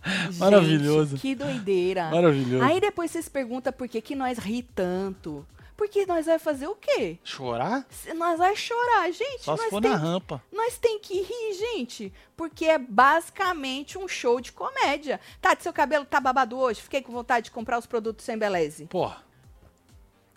[0.06, 1.18] Gente, Maravilhoso.
[1.18, 2.12] que doideira.
[2.12, 2.64] Maravilhoso.
[2.64, 5.44] Aí depois vocês perguntam por que, que nós ri tanto.
[5.76, 7.20] Porque nós vai fazer o quê?
[7.24, 7.86] Chorar?
[8.16, 9.44] Nós vai chorar, gente.
[9.44, 10.42] Só se nós for tem, na rampa.
[10.52, 12.14] nós tem que rir, gente.
[12.36, 15.20] Porque é basicamente um show de comédia.
[15.42, 16.82] Tati, seu cabelo tá babado hoje?
[16.82, 18.86] Fiquei com vontade de comprar os produtos sem beleze.
[18.86, 19.22] Porra.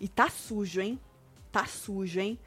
[0.00, 0.98] E tá sujo, hein?
[1.52, 2.38] Tá sujo, hein?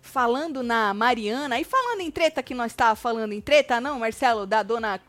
[0.00, 4.46] Falando na Mariana, e falando em treta que nós tava falando em treta, não, Marcelo,
[4.46, 5.00] da dona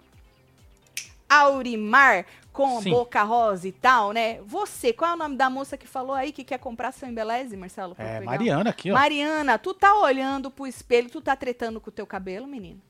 [1.30, 2.92] Aurimar com Sim.
[2.92, 4.40] boca rosa e tal, né?
[4.42, 7.56] Você, qual é o nome da moça que falou aí que quer comprar seu embeleze,
[7.56, 7.96] Marcelo?
[7.98, 8.26] É, pegar?
[8.26, 8.94] Mariana aqui, ó.
[8.94, 12.82] Mariana, tu tá olhando pro espelho, tu tá tretando com o teu cabelo, menino?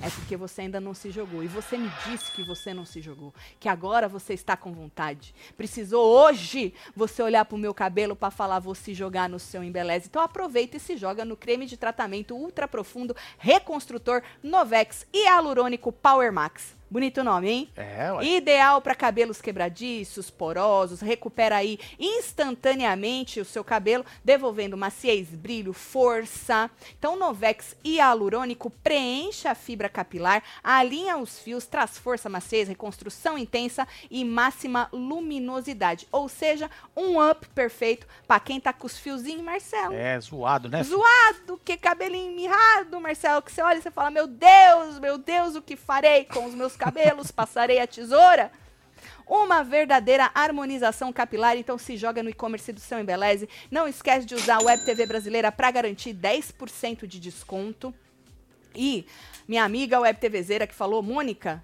[0.00, 1.44] É porque você ainda não se jogou.
[1.44, 3.32] E você me disse que você não se jogou.
[3.60, 5.34] Que agora você está com vontade.
[5.56, 10.06] Precisou hoje você olhar pro meu cabelo para falar vou se jogar no seu embeleze.
[10.08, 15.92] Então aproveita e se joga no creme de tratamento ultra profundo, reconstrutor, Novex e hialurônico
[15.92, 16.74] Power Max.
[16.92, 17.68] Bonito nome, hein?
[17.74, 18.22] É, ué.
[18.22, 26.70] Ideal para cabelos quebradiços, porosos, recupera aí instantaneamente o seu cabelo, devolvendo maciez, brilho, força.
[26.98, 33.88] Então, Novex hialurônico preenche a fibra capilar, alinha os fios, traz força, maciez, reconstrução intensa
[34.10, 36.06] e máxima luminosidade.
[36.12, 39.94] Ou seja, um up perfeito para quem tá com os fiozinhos, Marcelo.
[39.94, 40.82] É, zoado, né?
[40.82, 45.56] Zoado, que cabelinho mirrado, Marcelo, que você olha e você fala, meu Deus, meu Deus,
[45.56, 47.30] o que farei com os meus cabelos?
[47.30, 48.50] Passarei a tesoura?
[49.26, 53.48] Uma verdadeira harmonização capilar, então se joga no e-commerce do seu Embeleze.
[53.70, 57.94] Não esquece de usar a Web TV Brasileira para garantir 10% de desconto.
[58.74, 59.06] E
[59.46, 61.62] minha amiga Web TVzeira que falou, Mônica,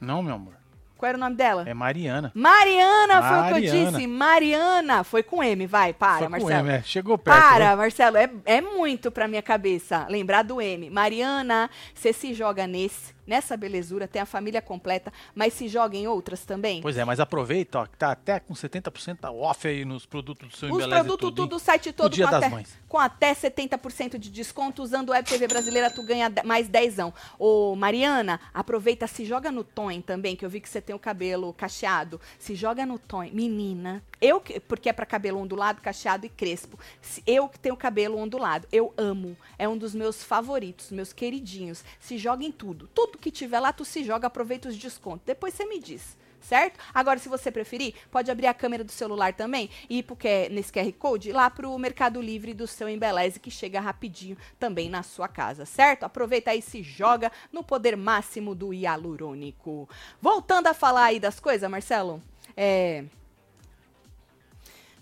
[0.00, 0.54] Não, meu amor.
[0.98, 1.64] qual era o nome dela?
[1.66, 2.32] É Mariana.
[2.34, 3.90] Mariana, foi o que eu Mariana.
[3.92, 4.06] disse.
[4.06, 6.68] Mariana, foi com M, vai, para, Foi com Marcelo.
[6.68, 6.82] M, é.
[6.82, 7.38] Chegou perto.
[7.40, 7.76] Para, né?
[7.76, 10.90] Marcelo, é, é muito pra minha cabeça lembrar do M.
[10.90, 16.06] Mariana, você se joga nesse, nessa belezura, tem a família completa, mas se joga em
[16.06, 16.80] outras também?
[16.82, 20.56] Pois é, mas aproveita, ó, que tá até com 70% off aí nos produtos do
[20.56, 21.34] seu Os produtos tudo, hein?
[21.48, 22.78] tudo, o site todo Dia com das até, Mães.
[22.88, 24.82] com até 70% de desconto.
[24.82, 27.12] Usando o Web TV Brasileira, tu ganha mais dezão.
[27.38, 30.98] Ô, Mariana, aproveita, se joga no Tom também, que eu vi que você tem o
[30.98, 32.20] cabelo cacheado.
[32.38, 33.22] Se joga no Tom.
[33.32, 36.78] Menina, eu, que- porque é pra cabelo ondulado, cacheado e crespo.
[37.26, 39.36] Eu que tenho cabelo ondulado, eu amo.
[39.58, 41.84] É um dos meus favoritos, meus queridinhos.
[42.00, 42.88] Se joga em tudo.
[42.94, 45.22] Tudo que tiver lá, tu se joga, aproveita os descontos.
[45.26, 46.78] Depois você me diz certo?
[46.94, 50.48] Agora, se você preferir, pode abrir a câmera do celular também e ir pro que-
[50.48, 55.02] nesse QR Code lá pro Mercado Livre do seu Embeleze, que chega rapidinho também na
[55.02, 56.04] sua casa, certo?
[56.04, 59.88] Aproveita aí e se joga no poder máximo do hialurônico.
[60.22, 62.22] Voltando a falar aí das coisas, Marcelo,
[62.56, 63.04] é...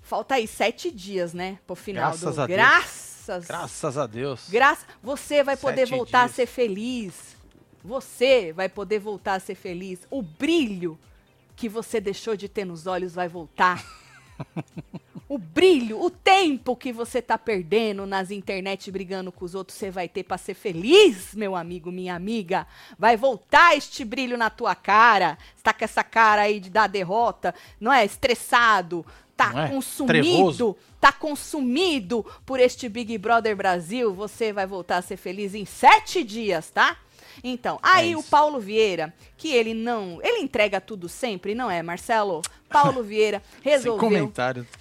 [0.00, 2.40] Falta aí sete dias, né, pro final Graças do...
[2.42, 2.56] a Deus.
[2.56, 4.48] Graças Graças a Deus.
[4.50, 6.30] Graça, você vai poder Sete voltar dias.
[6.32, 7.33] a ser feliz.
[7.84, 10.06] Você vai poder voltar a ser feliz.
[10.10, 10.98] O brilho
[11.54, 13.84] que você deixou de ter nos olhos vai voltar.
[15.28, 19.90] o brilho, o tempo que você tá perdendo nas internet brigando com os outros, você
[19.90, 22.66] vai ter para ser feliz, meu amigo, minha amiga.
[22.98, 25.36] Vai voltar este brilho na tua cara.
[25.54, 28.02] Você tá com essa cara aí de dar derrota, não é?
[28.02, 29.04] Estressado,
[29.36, 29.68] tá é?
[29.68, 30.76] consumido Trevoso.
[30.98, 36.24] tá consumido por este Big Brother Brasil, você vai voltar a ser feliz em sete
[36.24, 36.96] dias, tá?
[37.42, 38.22] Então, aí É o.
[38.22, 40.20] Paulo Vieira, que ele não.
[40.22, 42.42] Ele entrega tudo sempre, não é, Marcelo?
[42.68, 44.32] Paulo Vieira resolveu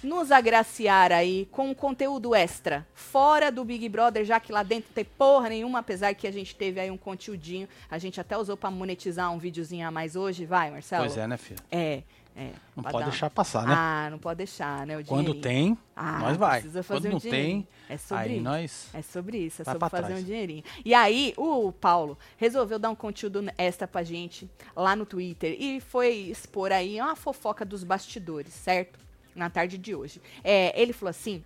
[0.02, 4.90] nos agraciar aí com um conteúdo extra, fora do Big Brother, já que lá dentro
[4.92, 8.56] tem porra nenhuma, apesar que a gente teve aí um conteúdinho, a gente até usou
[8.56, 11.04] pra monetizar um videozinho a mais hoje, vai, Marcelo?
[11.04, 11.60] Pois é, né, filho?
[11.70, 12.02] É,
[12.36, 12.50] é.
[12.74, 13.74] Não pode dar- deixar passar, né?
[13.76, 14.98] Ah, não pode deixar, né?
[14.98, 16.60] O Quando tem, Ah, nós vai.
[16.60, 17.68] precisa fazer Quando um não tem, dinheirinho.
[17.88, 18.42] É sobre aí isso.
[18.42, 18.88] nós...
[18.94, 20.20] É sobre isso, é sobre fazer trás.
[20.20, 20.64] um dinheirinho.
[20.84, 25.80] E aí, o Paulo resolveu dar um conteúdo extra pra gente lá no Twitter e
[25.80, 28.98] foi expor aí uma fofoca dos bastidores, certo?
[29.34, 30.20] Na tarde de hoje.
[30.42, 31.44] É, ele falou assim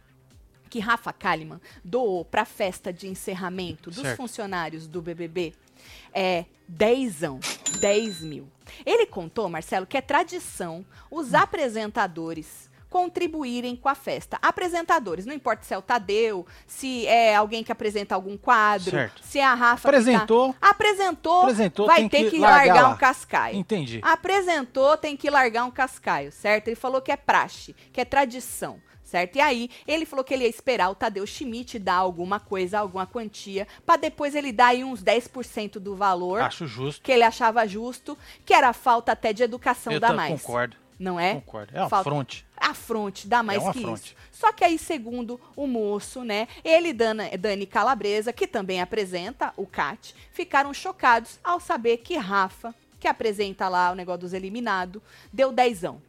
[0.71, 4.17] que Rafa Kalimann doou pra festa de encerramento dos Certo.
[4.19, 5.55] funcionários do BBB
[6.13, 7.41] É dezão,
[7.81, 8.49] 10 mil.
[8.85, 14.39] Ele contou, Marcelo, que é tradição os apresentadores contribuírem com a festa.
[14.41, 19.21] Apresentadores, não importa se é o Tadeu, se é alguém que apresenta algum quadro, Certo.
[19.23, 20.55] se é a Rafa Apresentou.
[20.55, 20.71] tá...
[20.71, 22.89] apresentou, Apresentou, vai tem ter que que, largar largar, lá.
[22.91, 23.57] um cascaio.
[23.57, 24.01] Entendi.
[24.03, 26.69] Apresentou, tem que largar um cascaio, certo?
[26.69, 29.37] Ele falou que é praxe, que é tradição, certo?
[29.37, 33.07] E aí, ele falou que ele ia esperar o Tadeu Schmidt dar alguma coisa, alguma
[33.07, 37.03] quantia, pra depois ele dar aí uns 10% do valor Acho justo.
[37.03, 40.41] que ele achava justo, que era falta até de educação Eu tam- mais.
[40.43, 40.77] concordo.
[40.99, 41.35] Não é?
[41.37, 41.73] Concordo.
[41.77, 42.45] É uma Falta- fronte.
[42.57, 44.03] Afronte, dá mais uma que afronte.
[44.03, 44.15] isso.
[44.33, 49.53] Só que aí, segundo o moço, né, ele e Dana- Dani Calabresa, que também apresenta
[49.57, 55.01] o CAT, ficaram chocados ao saber que Rafa, que apresenta lá o negócio dos eliminados,
[55.33, 56.03] deu dezão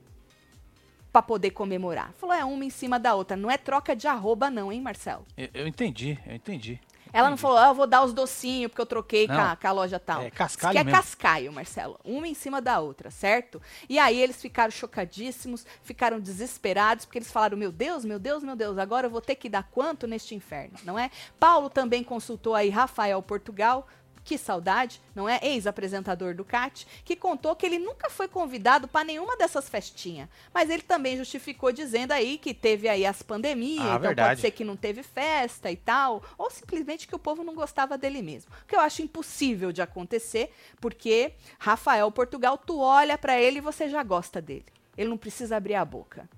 [1.20, 2.14] pra poder comemorar.
[2.18, 3.36] Falou, é uma em cima da outra.
[3.36, 5.26] Não é troca de arroba não, hein, Marcelo?
[5.38, 6.80] Eu, eu entendi, eu entendi.
[7.12, 9.68] Ela não falou, ah, eu vou dar os docinhos porque eu troquei com a, com
[9.68, 10.22] a loja tal.
[10.22, 10.98] É cascalho Isso que é mesmo.
[10.98, 12.00] cascaio, Marcelo.
[12.04, 13.60] Uma em cima da outra, certo?
[13.90, 18.56] E aí eles ficaram chocadíssimos, ficaram desesperados, porque eles falaram, meu Deus, meu Deus, meu
[18.56, 21.10] Deus, agora eu vou ter que dar quanto neste inferno, não é?
[21.40, 23.88] Paulo também consultou aí Rafael Portugal,
[24.30, 25.40] que saudade, não é?
[25.42, 30.30] Ex-apresentador do CAT, que contou que ele nunca foi convidado para nenhuma dessas festinhas.
[30.54, 34.42] Mas ele também justificou dizendo aí que teve aí as pandemias, Ah, então pode verdade.
[34.42, 38.22] ser que não teve festa e tal, ou simplesmente que o povo não gostava dele
[38.22, 38.52] mesmo.
[38.64, 43.62] O que eu acho impossível de acontecer, porque Rafael Portugal, tu olha para ele e
[43.62, 44.66] você já gosta dele.
[44.96, 46.30] Ele não precisa abrir a boca.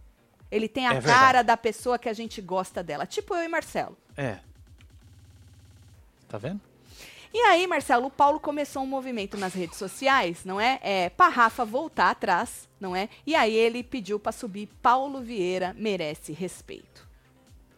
[0.49, 3.49] Ele tem a É cara da pessoa que a gente gosta dela, tipo eu e
[3.49, 3.97] Marcelo.
[4.15, 4.39] É.
[6.29, 6.61] Tá vendo?
[7.33, 10.79] E aí, Marcelo, o Paulo começou um movimento nas redes sociais, não é?
[10.81, 13.07] É, pra Rafa voltar atrás, não é?
[13.25, 17.07] E aí ele pediu pra subir Paulo Vieira merece respeito.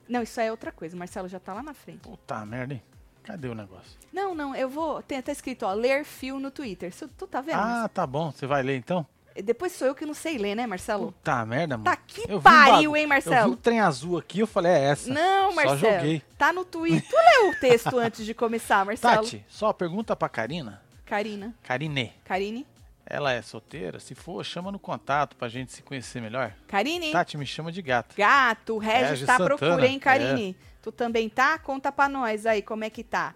[0.10, 2.00] Não, isso aí é outra coisa, o Marcelo já tá lá na frente.
[2.00, 2.84] Puta merda, hein?
[3.24, 3.98] Cadê o negócio?
[4.12, 5.02] Não, não, eu vou.
[5.02, 6.90] Tem, tá escrito, ó, ler fio no Twitter.
[6.90, 7.56] Isso, tu tá vendo?
[7.56, 8.32] Ah, tá bom.
[8.32, 9.08] Você vai ler então?
[9.42, 11.08] Depois sou eu que não sei ler, né, Marcelo?
[11.12, 11.86] Puta merda, mano.
[11.86, 13.50] Tá que Eu um pariu, bagu- hein, Eu Marcelo?
[13.50, 15.12] vi um trem azul aqui, eu falei, é essa.
[15.14, 15.80] Não, Só Marcelo.
[15.80, 16.22] joguei.
[16.38, 17.10] Tá no Twitter.
[17.10, 19.24] Tu leu o texto antes de começar, Marcelo?
[19.24, 20.82] Tati, só pergunta pra Karina.
[21.06, 21.54] Karina.
[21.64, 22.14] Karine.
[22.24, 22.68] Karine?
[23.06, 24.00] Ela é solteira?
[24.00, 26.54] Se for, chama no contato pra gente se conhecer melhor.
[26.68, 27.12] Karine?
[27.12, 28.16] Tati, me chama de gato.
[28.16, 30.56] Gato, Regis Regis tá à Santana, procura, hein, Karine?
[30.60, 30.74] é.
[30.82, 31.58] Tu também tá?
[31.58, 33.34] Conta pra nós aí como é que tá.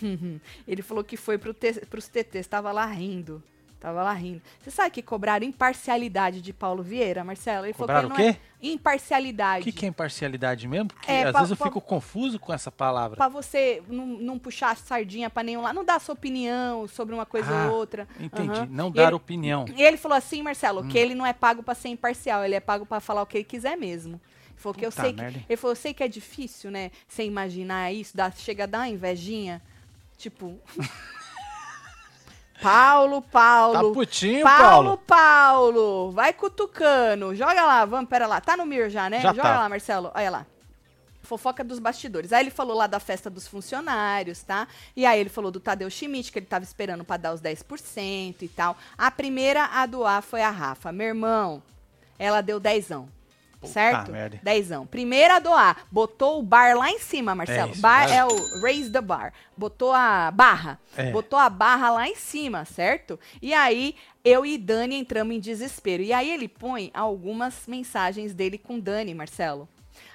[0.66, 3.42] Ele falou que foi pro te pros TTs, tava lá rindo.
[3.80, 4.42] Tava lá rindo.
[4.60, 7.64] Você sabe que cobraram imparcialidade de Paulo Vieira, Marcelo?
[7.64, 9.60] Ele Cobraram falou que ele o não é imparcialidade.
[9.60, 10.88] O que, que é imparcialidade mesmo?
[10.88, 13.16] Porque É, às pa- vezes eu pa- fico confuso com essa palavra.
[13.16, 17.14] Pra você não, não puxar a sardinha pra nenhum lado, não dar sua opinião sobre
[17.14, 18.08] uma coisa Ah, ou outra.
[18.18, 18.50] Entendi.
[18.50, 18.66] Aham.
[18.68, 19.64] Não E dar ele- opinião.
[19.76, 20.88] E ele falou assim, Marcelo, Hum.
[20.88, 23.38] que ele não é pago pra ser imparcial, ele é pago pra falar o que
[23.38, 24.14] ele quiser mesmo.
[24.50, 26.90] Ele falou que eu sei que, merda, ele falou, eu sei que é difícil, né,
[27.06, 29.62] você imaginar isso, dá, chega a dar uma invejinha,
[30.16, 30.58] tipo
[32.60, 34.98] Paulo, Tá Paulo, putinho, Paulo, Paulo.
[35.06, 39.20] Paulo, vai cutucando, joga lá, vamos, pera lá, tá no Mir já, né?
[39.20, 39.58] Já joga tá.
[39.60, 40.46] lá, Marcelo, olha lá.
[41.22, 42.32] Fofoca dos bastidores.
[42.32, 44.66] Aí ele falou lá da festa dos funcionários, tá?
[44.96, 48.36] E aí ele falou do Tadeu Schmidt, que ele tava esperando pra dar os 10%
[48.40, 48.76] e tal.
[48.96, 50.90] A primeira a doar foi a Rafa.
[50.90, 51.62] Meu irmão,
[52.18, 53.10] ela deu dezão.
[53.60, 54.12] Puta certo?
[54.12, 54.38] merda.
[54.42, 54.86] Dezão.
[54.86, 55.84] Primeira a doar.
[55.90, 57.70] Botou o bar lá em cima, Marcelo.
[57.70, 58.16] É isso, bar vai.
[58.16, 59.32] é o raise the bar.
[59.56, 60.78] Botou a barra.
[60.96, 61.10] É.
[61.10, 63.18] Botou a barra lá em cima, certo?
[63.42, 66.02] E aí eu e Dani entramos em desespero.
[66.02, 69.68] E aí ele põe algumas mensagens dele com Dani, Marcelo.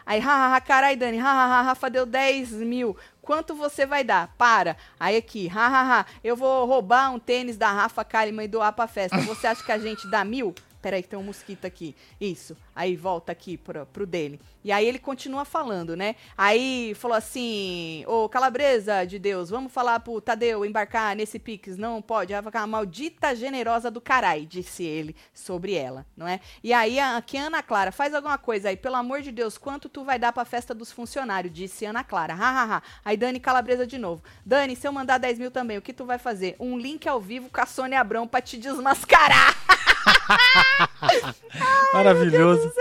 [0.06, 2.96] Aí, hahaha, carai, Dani, hahaha, Rafa deu 10 mil.
[3.22, 4.34] Quanto você vai dar?
[4.38, 4.76] Para.
[5.00, 9.18] Aí aqui, hahaha, eu vou roubar um tênis da Rafa Kalimann e doar pra festa.
[9.22, 10.54] Você acha que a gente dá mil?
[10.84, 11.96] Peraí, tem um mosquito aqui.
[12.20, 12.58] Isso.
[12.76, 14.38] Aí volta aqui pro, pro dele.
[14.66, 16.18] E aí ele continua falando, né?
[16.38, 21.78] Aí falou assim: Ô Calabresa de Deus, vamos falar pro Tadeu embarcar nesse Pix.
[21.78, 22.34] Não pode.
[22.34, 26.42] Ela vai ficar maldita generosa do carai, disse ele sobre ela, não é?
[26.62, 30.04] E aí aqui Ana Clara, faz alguma coisa aí, pelo amor de Deus, quanto tu
[30.04, 31.54] vai dar pra festa dos funcionários?
[31.54, 32.34] Disse Ana Clara.
[32.34, 32.84] Ha, ha, ha.
[33.06, 34.22] Aí Dani Calabresa de novo.
[34.46, 36.58] Dani, se eu mandar 10 mil também, o que tu vai fazer?
[36.60, 39.56] Um link ao vivo com a Sônia Abrão pra te desmascarar.
[41.94, 42.72] Maravilhoso.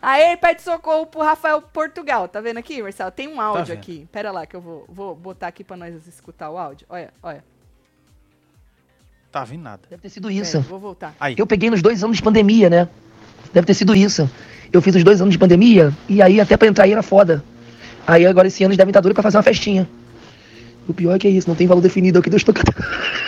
[0.00, 2.28] Aí ele pede socorro pro Rafael Portugal.
[2.28, 3.10] Tá vendo aqui, Marcelo?
[3.10, 3.78] Tem um áudio vendo.
[3.78, 4.08] aqui.
[4.12, 6.86] Pera lá que eu vou, vou botar aqui pra nós escutar o áudio.
[6.88, 7.44] Olha, olha.
[9.30, 9.82] Tá vindo nada.
[9.88, 10.60] Deve ter sido Pera, isso.
[10.60, 11.14] vou voltar.
[11.18, 11.34] Aí.
[11.36, 12.88] Eu peguei nos dois anos de pandemia, né?
[13.52, 14.30] Deve ter sido isso.
[14.72, 17.42] Eu fiz os dois anos de pandemia e aí até pra entrar aí era foda.
[18.06, 19.88] Aí agora esse ano eles devem estar doidos pra fazer uma festinha.
[20.86, 22.52] O pior é que é isso, não tem valor definido aqui, Deus tô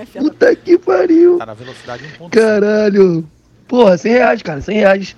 [0.00, 0.28] né, Fela?
[0.30, 1.38] Puta que pariu.
[1.38, 2.30] Tá na velocidade 1.5.
[2.30, 3.28] Caralho.
[3.68, 5.16] Porra, 100 reais, cara, 100 reais.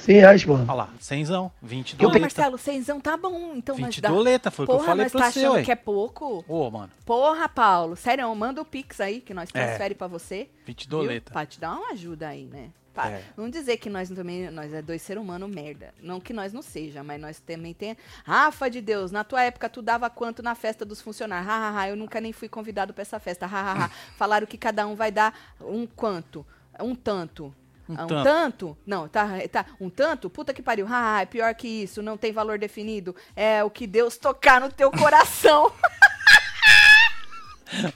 [0.00, 0.54] 100 reais, pô.
[0.54, 2.18] Olha lá, cenzão, 20 Ô, doleta.
[2.20, 3.52] Marcelo, cenzão tá bom.
[3.54, 4.08] Então 20 nós dá...
[4.08, 5.62] doleta, foi o que eu Porra, falei pra tá você, achando ué.
[5.64, 6.44] que é pouco?
[6.48, 7.94] Ô, mano, Porra, Paulo.
[7.94, 9.64] Sério, manda o Pix aí, que nós É.
[9.66, 10.48] transfere pra você.
[10.66, 10.98] 20 Viu?
[10.98, 11.30] doleta.
[11.32, 12.70] Pra te dar uma ajuda aí, né?
[13.02, 13.22] Pra É.
[13.36, 15.94] Não dizer que nós também, nós é dois seres humanos merda.
[16.02, 17.96] Não que nós não seja, mas nós também tem.
[18.24, 21.48] Rafa de Deus, na tua época tu dava quanto na festa dos funcionários?
[21.48, 23.46] Ha, ha, ha, eu nunca nem fui convidado pra essa festa.
[23.46, 23.88] Ha, ha, ha.
[24.18, 26.44] Falaram que cada um vai dar um quanto?
[26.80, 27.54] Um tanto.
[27.88, 28.76] Um Ah, tanto.
[28.84, 29.64] Não, tá, tá.
[29.80, 30.28] Um tanto?
[30.28, 30.86] Puta que pariu.
[30.90, 32.02] Ah, é pior que isso.
[32.02, 33.16] Não tem valor definido.
[33.34, 35.72] É o que Deus tocar no teu coração.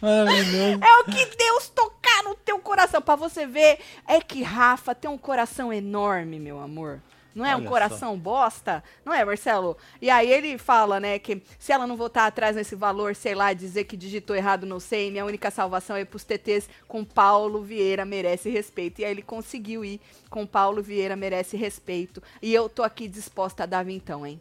[0.01, 0.81] Maravilhoso.
[0.83, 3.01] É o que Deus tocar no teu coração.
[3.01, 7.01] Pra você ver, é que Rafa tem um coração enorme, meu amor.
[7.35, 8.85] Não é um Olha coração bosta?
[9.05, 9.77] Não é, Marcelo?
[10.01, 13.53] E aí ele fala, né, que se ela não voltar atrás nesse valor, sei lá,
[13.53, 18.05] dizer que digitou errado, não sei, minha única salvação é pros TTs com Paulo Vieira
[18.05, 19.01] merece respeito.
[19.01, 22.23] E aí ele conseguiu ir com Paulo Vieira merece respeito.
[22.41, 24.39] E eu tô aqui disposta a dar vintão, hein?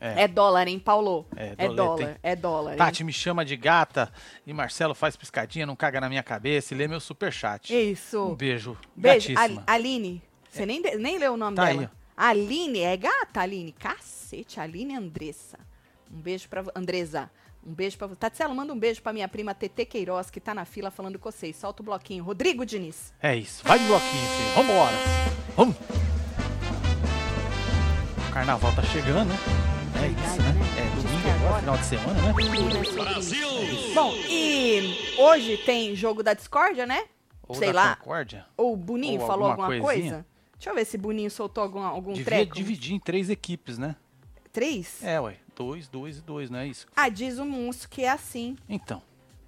[0.00, 0.22] É.
[0.22, 1.26] É, dólar, hein, Paulo?
[1.34, 2.16] É, É, dólar, hein?
[2.22, 2.70] é dólar.
[2.72, 2.78] hein?
[2.78, 4.12] Tati me chama de gata
[4.46, 7.72] e Marcelo faz piscadinha, não caga na minha cabeça e lê meu superchat.
[7.74, 8.26] Isso.
[8.28, 8.76] Um beijo.
[8.94, 9.64] Beijo, Gatíssima.
[9.66, 10.22] Ali- Aline.
[10.50, 11.80] Você nem, de- nem leu o nome Tá dela.
[11.82, 11.88] aí.
[12.16, 13.72] Aline, é gata, Aline?
[13.72, 15.58] Cacete, Aline Andressa.
[16.12, 17.30] Um beijo pra Andresa.
[17.66, 18.16] Um beijo pra você.
[18.16, 21.30] Tatselo, manda um beijo pra minha prima TT Queiroz, que tá na fila falando com
[21.30, 21.54] vocês.
[21.56, 22.24] Solta o bloquinho.
[22.24, 23.12] Rodrigo Diniz.
[23.20, 23.62] É isso.
[23.66, 24.54] Vai no bloquinho, filho.
[24.54, 24.96] Vambora.
[25.56, 25.76] Vamos.
[28.28, 29.36] O carnaval tá chegando, né?
[30.00, 30.54] É isso, né?
[30.78, 32.92] É domingo que agora, final de semana, né?
[32.94, 33.48] Brasil!
[33.94, 37.04] Bom, e hoje tem jogo da discórdia, né?
[37.46, 37.96] Ou Sei da lá.
[37.96, 38.46] Concórdia.
[38.56, 40.24] Ou o Boninho Ou falou alguma alguma coisa?
[40.54, 42.54] Deixa eu ver se Boninho soltou algum, algum Devia treco.
[42.54, 43.96] dividir em três equipes, né?
[44.52, 45.02] Três?
[45.02, 45.36] É, ué.
[45.56, 46.86] Dois, dois e dois, não é isso?
[46.94, 48.56] Ah, diz o Munso que é assim.
[48.68, 49.02] Então.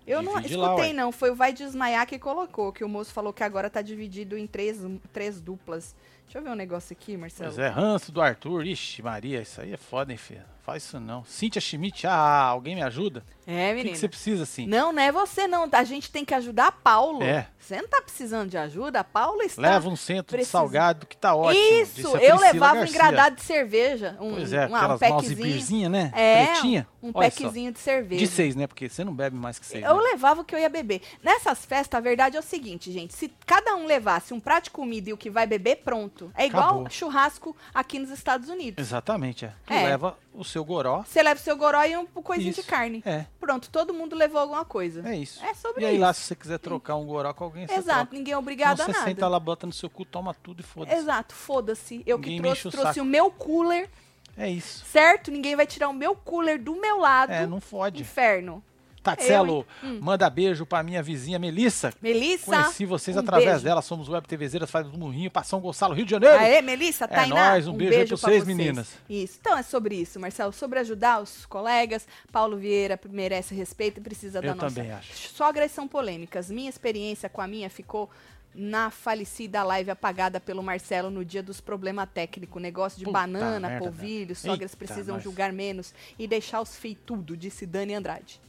[0.06, 0.92] Eu não lá, escutei, ué.
[0.92, 1.12] não.
[1.12, 4.46] Foi o Vai Desmaiar que colocou, que o moço falou que agora tá dividido em
[4.46, 4.80] três,
[5.12, 5.94] três duplas.
[6.30, 7.52] Deixa eu ver um negócio aqui, Marcelo.
[7.52, 8.64] Pois é, ranço do Arthur.
[8.64, 10.44] Ixi, Maria, isso aí é foda, hein, filho?
[10.70, 11.24] Faz isso não.
[11.24, 13.24] Cíntia Schmidt, ah, alguém me ajuda?
[13.44, 14.64] É, O que, que você precisa, assim?
[14.68, 15.68] Não, não é você, não.
[15.72, 17.20] A gente tem que ajudar a Paulo.
[17.24, 17.48] É.
[17.58, 19.00] Você não tá precisando de ajuda?
[19.00, 19.60] A Paula está...
[19.62, 21.64] Leva um centro de salgado que tá ótimo.
[21.82, 22.94] Isso, eu levava um Garcia.
[22.94, 24.16] engradado de cerveja.
[24.20, 25.90] Um, Pois é, um, um packzinho.
[25.90, 26.12] né?
[26.14, 26.86] É, Pretinha.
[27.02, 27.42] um Olha só.
[27.42, 28.24] packzinho de cerveja.
[28.24, 28.66] De seis, né?
[28.68, 29.84] Porque você não bebe mais que seis.
[29.84, 30.02] Eu né?
[30.12, 31.02] levava o que eu ia beber.
[31.22, 33.14] Nessas festas, a verdade é o seguinte, gente.
[33.14, 36.30] Se cada um levasse um prato de comida e o que vai beber, pronto.
[36.36, 36.90] É igual Acabou.
[36.90, 38.84] churrasco aqui nos Estados Unidos.
[38.84, 39.52] Exatamente, é.
[39.66, 39.84] Tu É.
[39.84, 41.02] leva o seu goró.
[41.06, 42.68] Você leva o seu goró e um coisinho de Isso.
[42.68, 43.02] carne.
[43.04, 45.06] É, Pronto, todo mundo levou alguma coisa.
[45.08, 45.44] é isso.
[45.44, 46.00] É sobre e aí isso.
[46.02, 48.16] lá, se você quiser trocar um goró com alguém, você Exato, troca.
[48.16, 49.04] ninguém é obrigado Não, a você nada.
[49.04, 50.96] senta lá, bota no seu cu, toma tudo e foda-se.
[50.96, 52.02] Exato, foda-se.
[52.06, 53.88] Eu Ninguém que trouxe, o trouxe o meu cooler,
[54.36, 54.84] É isso.
[54.86, 55.30] certo?
[55.30, 57.32] Ninguém vai tirar o meu cooler do meu lado.
[57.32, 58.02] É, não fode.
[58.02, 58.62] Inferno.
[59.02, 61.92] Tatselo, Eu, manda beijo pra minha vizinha Melissa.
[62.02, 62.44] Melissa.
[62.44, 63.64] Conheci vocês um através beijo.
[63.64, 66.36] dela, somos web TVzeiras, faz do Murrinho, pra São Gonçalo, Rio de Janeiro.
[66.36, 68.96] Aê, Melissa, É Tainá, nóis, um beijo aí pra pra vocês, meninas.
[69.08, 72.06] Isso, então é sobre isso, Marcelo, sobre ajudar os colegas.
[72.30, 74.74] Paulo Vieira merece respeito e precisa da Eu nossa...
[74.74, 75.30] também acho.
[75.30, 76.50] Sogras são polêmicas.
[76.50, 78.10] Minha experiência com a minha ficou
[78.54, 82.60] na falecida live apagada pelo Marcelo no dia dos problemas técnicos.
[82.60, 85.24] Negócio de Puta banana, merda, polvilho, sogras Eita, precisam nós.
[85.24, 88.40] julgar menos e deixar os feios tudo, disse Dani Andrade.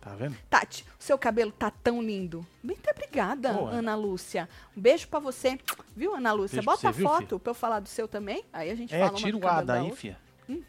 [0.00, 0.36] Tá vendo?
[0.48, 2.46] Tati, o seu cabelo tá tão lindo.
[2.62, 3.70] Muito obrigada, Boa.
[3.72, 4.48] Ana Lúcia.
[4.76, 5.58] Um beijo pra você.
[5.96, 6.56] Viu, Ana Lúcia?
[6.56, 8.44] Beijo Bota a você, viu, foto pra eu falar do seu também.
[8.52, 9.96] Aí a gente É, fala uma tira do o cabelo A da daí, outra.
[9.98, 10.16] fia.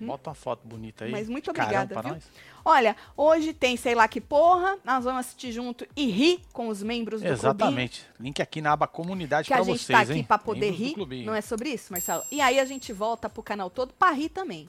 [0.01, 1.11] Bota uma foto bonita aí.
[1.11, 2.21] Mas muito obrigada, pra viu?
[2.65, 4.77] Olha, hoje tem sei lá que porra.
[4.83, 7.39] Nós vamos assistir junto e rir com os membros do clubinho.
[7.39, 8.05] Exatamente.
[8.19, 10.23] Link aqui na aba comunidade Que pra a gente vocês, tá aqui hein?
[10.25, 10.93] pra poder Membros rir.
[10.95, 11.25] clubinho.
[11.27, 12.23] Não é sobre isso, Marcelo?
[12.29, 14.67] E aí a gente volta pro canal todo pra rir também.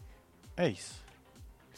[0.57, 0.95] É isso.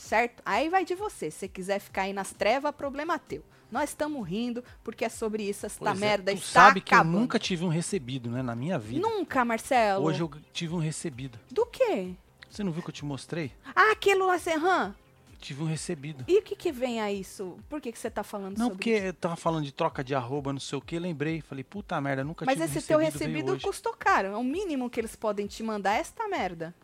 [0.02, 0.42] Certo?
[0.44, 1.30] Aí vai de você.
[1.30, 3.42] Se você quiser ficar aí nas trevas, problema teu.
[3.70, 5.66] Nós estamos rindo porque é sobre isso.
[5.78, 7.18] Pois é, merda tu está sabe que eu acabando.
[7.20, 8.42] nunca tive um recebido, né?
[8.42, 9.00] Na minha vida.
[9.00, 10.04] Nunca, Marcelo.
[10.04, 11.38] Hoje eu tive um recebido.
[11.50, 12.10] Do quê?
[12.50, 13.50] Você não viu que eu te mostrei?
[13.74, 14.94] Ah, aquilo lá, Serran.
[15.40, 16.22] Tive um recebido.
[16.28, 17.58] E o que que vem a isso?
[17.68, 19.06] Por que que você tá falando Não, sobre porque isso?
[19.06, 21.40] eu tava falando de troca de arroba, não sei o que, lembrei.
[21.40, 23.36] Falei, puta merda, nunca Mas tive um esse teu recebido.
[23.46, 24.28] recebido custou caro.
[24.28, 26.74] É o mínimo que eles podem te mandar é esta merda.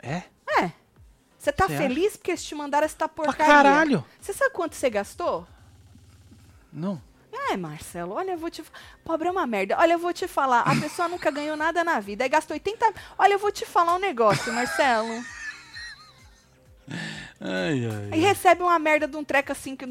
[0.00, 0.24] É?
[1.42, 3.52] Você tá feliz porque eles te mandaram Pra porcaria?
[3.52, 4.04] caralho!
[4.20, 5.44] Você sabe quanto você gastou?
[6.72, 7.02] Não.
[7.32, 8.62] É, Marcelo, olha, eu vou te.
[9.04, 9.76] Pobre é uma merda.
[9.76, 10.60] Olha, eu vou te falar.
[10.60, 12.22] A pessoa nunca ganhou nada na vida.
[12.22, 12.94] Aí gastou 80.
[13.18, 15.12] Olha, eu vou te falar um negócio, Marcelo.
[17.44, 18.08] Ai, ai.
[18.12, 19.84] Aí recebe uma merda de um treco assim, que,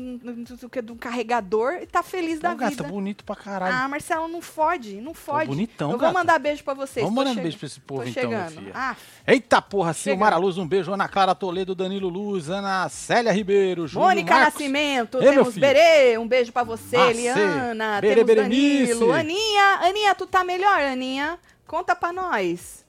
[0.72, 2.84] que de um carregador e tá feliz da Não, gata, vida.
[2.84, 3.76] bonito pra caralho.
[3.76, 5.48] Ah, Marcelo, não fode, não fode.
[5.48, 6.14] bonitão, Eu vou gata.
[6.14, 7.04] mandar beijo pra vocês.
[7.04, 8.72] Vamos tô mandando chega- beijo pra esse povo tô então, filha.
[8.74, 8.96] Ah,
[9.28, 9.92] Eita porra.
[9.94, 10.94] Silmara Luz, um beijo.
[10.94, 14.54] Ana Clara Toledo, Danilo Luz, Ana Célia Ribeiro, Júlio Mônica Marcos.
[14.54, 15.58] Nascimento, Ei, temos.
[15.58, 18.94] Berê, um beijo pra você, Macê, Eliana, Berê temos Berenice.
[18.94, 21.38] Danilo, Aninha, Aninha, tu tá melhor, Aninha?
[21.68, 22.81] Conta pra nós.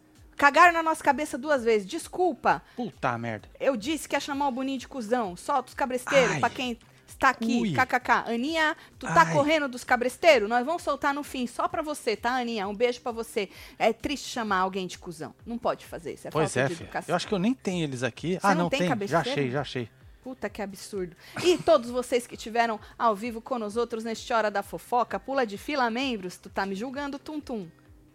[0.42, 1.86] Cagaram na nossa cabeça duas vezes.
[1.86, 2.60] Desculpa.
[2.74, 3.48] Puta merda.
[3.60, 5.36] Eu disse que ia chamar o Boninho de cuzão.
[5.36, 6.40] Solta os cabresteiros Ai.
[6.40, 6.76] pra quem
[7.06, 7.60] está aqui.
[7.60, 7.72] Ui.
[7.72, 8.24] KKK.
[8.26, 9.32] Aninha, tu tá Ai.
[9.32, 10.48] correndo dos cabresteiros?
[10.48, 12.66] Nós vamos soltar no fim, só pra você, tá, Aninha?
[12.66, 13.50] Um beijo pra você.
[13.78, 15.32] É triste chamar alguém de cuzão.
[15.46, 16.26] Não pode fazer isso.
[16.26, 16.86] É Pois falta é, de filho.
[16.86, 17.12] educação.
[17.12, 18.32] Eu acho que eu nem tenho eles aqui.
[18.32, 19.06] Você ah, não não, tem tem.
[19.06, 19.88] Já achei, já achei.
[20.24, 21.14] Puta que absurdo.
[21.44, 25.46] E todos vocês que estiveram ao vivo com nós outros neste Hora da Fofoca, pula
[25.46, 27.68] de fila membros, tu tá me julgando, tum tum.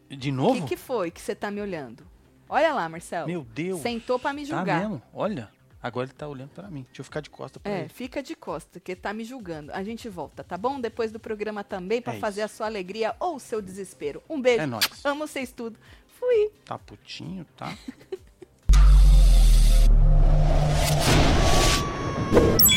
[0.09, 0.61] De O novo?
[0.63, 2.05] que, que foi que você tá me olhando?
[2.49, 3.27] Olha lá, Marcelo.
[3.27, 3.81] Meu Deus.
[3.81, 4.79] Sentou pra me Tá julgar.
[4.81, 5.01] mesmo?
[5.13, 5.49] Olha.
[5.81, 6.83] Agora ele tá olhando pra mim.
[6.87, 7.89] Deixa eu ficar de costa pra É, ele.
[7.89, 9.71] fica de costa, que tá me julgando.
[9.71, 10.81] A gente volta, tá bom?
[10.81, 12.53] Depois do programa também, pra É fazer isso.
[12.53, 14.21] a sua alegria ou o seu desespero.
[14.27, 14.63] Um beijo.
[14.63, 14.89] É nóis.
[15.05, 15.77] Amo vocês tudo.
[16.19, 16.49] Fui.
[16.65, 17.77] Tá putinho, tá?